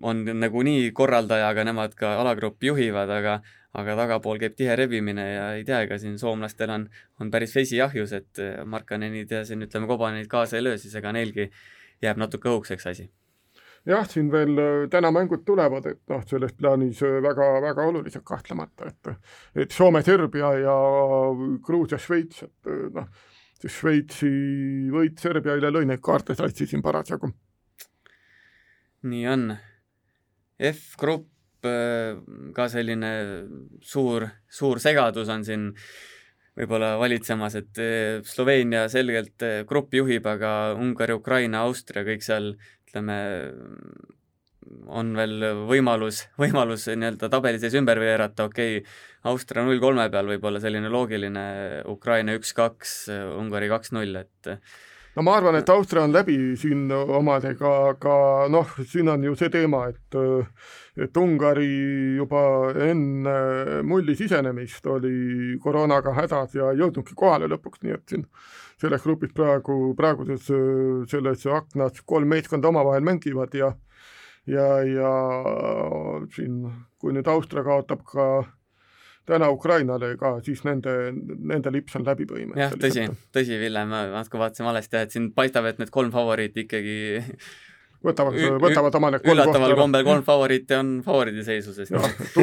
[0.02, 3.40] on nagunii korraldaja, aga nemad ka alagruppi juhivad, aga
[3.78, 6.88] aga tagapool käib tihe rebimine ja ei tea, ega siin soomlastel on,
[7.22, 11.14] on päris vesi ahjus, et Markkanenid ja siin ütleme, Kobanenid kaasa ei löö, siis ega
[11.14, 11.52] neilgi
[12.02, 13.06] jääb natuke õhukeseks asi.
[13.88, 18.92] Jah, siin veel äh, täna mängud tulevad, et noh, selles plaanis väga-väga äh, olulised kahtlemata,
[18.92, 20.78] et et Soome, Serbia ja
[21.64, 23.10] Gruusia, Šveits, et äh, noh,
[23.64, 24.30] Šveitsi
[24.94, 27.32] võit Serbia üle lõi neid kaarte sassi siin parasjagu
[29.06, 29.48] nii on.
[30.58, 32.18] F-grupp äh,
[32.56, 33.12] ka selline
[33.86, 35.68] suur, suur segadus on siin
[36.58, 42.56] võib-olla valitsemas, et äh, Sloveenia selgelt äh, gruppi juhib, aga Ungari, Ukraina, Austria, kõik seal
[42.88, 43.18] ütleme,
[44.88, 48.98] on veel võimalus, võimalus nii-öelda tabeli sees ümber veerata, okei okay,,
[49.28, 51.48] Austria null kolme peal võib-olla selline loogiline,
[51.92, 52.94] Ukraina üks-kaks,
[53.40, 54.52] Ungari kaks-null, et
[55.18, 58.18] no ma arvan, et Austria on läbi siin omadega, aga
[58.54, 60.18] noh, siin on ju see teema, et
[60.98, 62.44] et Ungari juba
[62.86, 63.34] enne
[63.86, 68.26] mulli sisenemist oli koroonaga hädas ja ei jõudnudki kohale lõpuks, nii et siin
[68.82, 70.50] selles grupis praegu, praeguses
[71.10, 73.74] selles aknas kolm meeskonda omavahel mängivad ja
[74.48, 75.12] ja, ja
[76.36, 76.62] siin,
[77.02, 78.28] kui nüüd Austria kaotab ka
[79.28, 80.94] täna Ukrainale ka, siis nende,
[81.38, 82.80] nende lips on läbi põhimõtteliselt.
[82.80, 86.66] jah, tõsi, tõsi, Ville, ma natuke vaatasin valesti, et siin paistab, et need kolm favoriiti
[86.66, 86.98] ikkagi
[88.06, 91.92] võtavad, võtavad omale kolm üllataval kombel kolm favoriiti on favoriidi seisuses.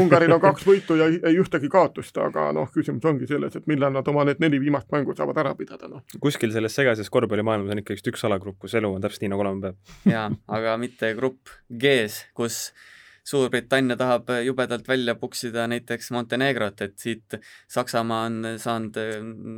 [0.01, 3.95] Ungaril on kaks võitu ja ei ühtegi kaotust, aga noh, küsimus ongi selles, et millal
[3.95, 6.05] nad oma need neli viimast mängu saavad ära pidada, noh.
[6.23, 9.69] kuskil selles segases korvpallimaailmas on ikkagist üks alagrupp, kus elu on täpselt nii, nagu olema
[9.69, 9.95] peab.
[10.11, 10.27] jaa,
[10.59, 12.67] aga mitte grupp G-s, kus
[13.25, 17.37] Suurbritannia tahab jubedalt välja puksida näiteks Montenegrot, et siit
[17.73, 18.99] Saksamaa on saanud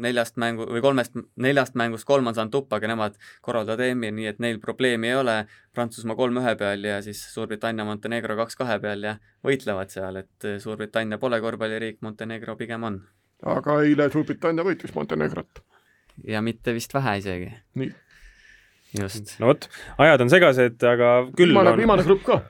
[0.05, 4.31] neljast mängu või kolmest, neljast mängust kolm on saanud tuppa, aga nemad korraldavad EM-i, nii
[4.31, 5.37] et neil probleemi ei ole.
[5.75, 10.51] Prantsusmaa kolm ühe peal ja siis Suurbritannia, Montenegro kaks kahe peal ja võitlevad seal, et
[10.63, 13.03] Suurbritannia pole korvpalliriik, Montenegro pigem on.
[13.43, 15.65] aga eile Suurbritannia võitis Montenegrot.
[16.25, 17.55] ja mitte vist vähe isegi.
[17.75, 17.95] nii.
[19.41, 19.69] No vot,
[20.05, 21.81] ajad on segased, aga küll viimane on...
[21.83, 22.41] viimane grupp ka.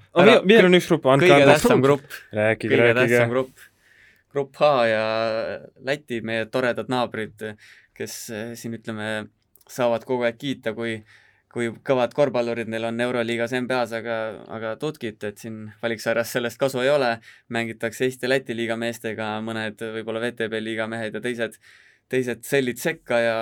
[0.47, 2.19] veel on üks grupp, andke kõige tähtsam grupp.
[2.37, 3.27] rääkige, rääkige.
[3.33, 3.69] grupp.
[4.35, 5.05] grupp H ja
[5.87, 7.47] Läti, meie toredad naabrid,
[7.97, 9.29] kes eh, siin ütleme,
[9.71, 11.01] saavad kogu aeg kiita, kui
[11.57, 14.17] kui kõvad korvpallurid neil on Euroliigas, NBA-s, aga,
[14.53, 17.15] aga tutkit, et siin valiksarjas sellest kasu ei ole,
[17.49, 21.57] mängitakse Eesti-Läti liiga meestega, mõned võib-olla VTB liiga mehed ja teised
[22.13, 23.37] teised sellid sekka ja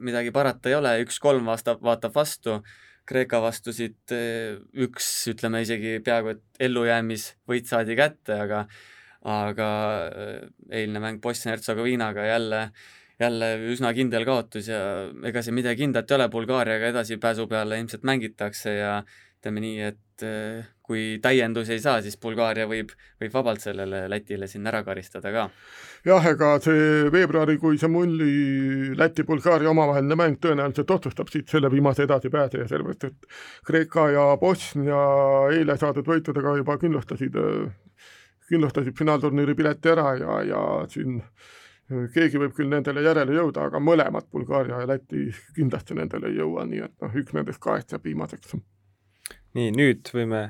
[0.00, 2.60] midagi parata ei ole, üks-kolm vastab, vaatab vastu.
[3.06, 8.64] Kreeka vastu siit eh, üks, ütleme isegi peaaegu et ellujäämisvõit saadi kätte, aga
[9.26, 9.68] aga
[10.08, 10.40] eh,
[10.80, 12.62] eilne mäng Bosnia-Hertsegoviinaga jälle,
[13.22, 14.80] jälle üsna kindel kaotus ja
[15.26, 18.96] ega siin midagi kindlat ei ole, Bulgaariaga edasipääsu peale ilmselt mängitakse ja
[19.38, 24.46] ütleme nii, et eh, kui täiendusi ei saa, siis Bulgaaria võib, võib vabalt sellele Lätile
[24.50, 25.48] siin ära karistada ka.
[26.06, 33.08] jah, ega see veebruarikuise mulli Läti-Bulgaaria omavaheline mäng tõenäoliselt otsustab siit selle viimase edasipääseja, sellepärast
[33.10, 33.30] et
[33.66, 35.02] Kreeka ja Bosnia
[35.56, 37.38] eile saadud võitudega juba kindlustasid,
[38.48, 40.60] kindlustasid finaalturniiri pileti ära ja, ja
[40.92, 41.18] siin
[42.14, 46.66] keegi võib küll nendele järele jõuda, aga mõlemad, Bulgaaria ja Läti, kindlasti nendele ei jõua,
[46.66, 48.54] nii et noh, üks nendest kahest jääb viimaseks.
[49.56, 50.46] nii, nüüd võime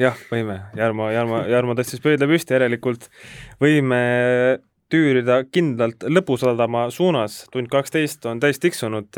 [0.00, 3.08] jah, võime, Jarmo, Jarmo, Jarmo tõstis pöidla püsti, järelikult
[3.60, 4.00] võime
[4.90, 9.14] tüürida kindlalt lõpusadama suunas, tund kaksteist on täis tiksunud,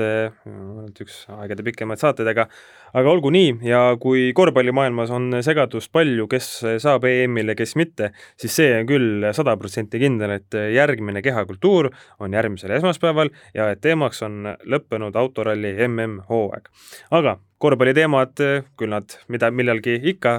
[1.00, 2.48] üks aegade pikemaid saateid, aga
[2.92, 3.54] aga olgu nii.
[3.64, 6.50] Ja kui korvpallimaailmas on segadust palju, kes
[6.82, 11.88] saab EM-ile, kes mitte, siis see on küll sada protsenti kindel, et järgmine kehakultuur
[12.20, 16.68] on järgmisel esmaspäeval ja et teemaks on lõppenud autoralli MM-hooaeg.
[17.10, 18.40] aga korvpalliteemad,
[18.78, 20.38] küll nad mida, millalgi ikka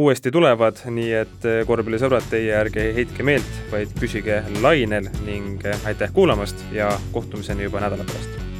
[0.00, 6.66] uuesti tulevad, nii et korvpallisõbrad, teie ärge heitke meelt, vaid püsige lainel ning aitäh kuulamast
[6.74, 8.53] ja kohtumiseni juba nädala pärast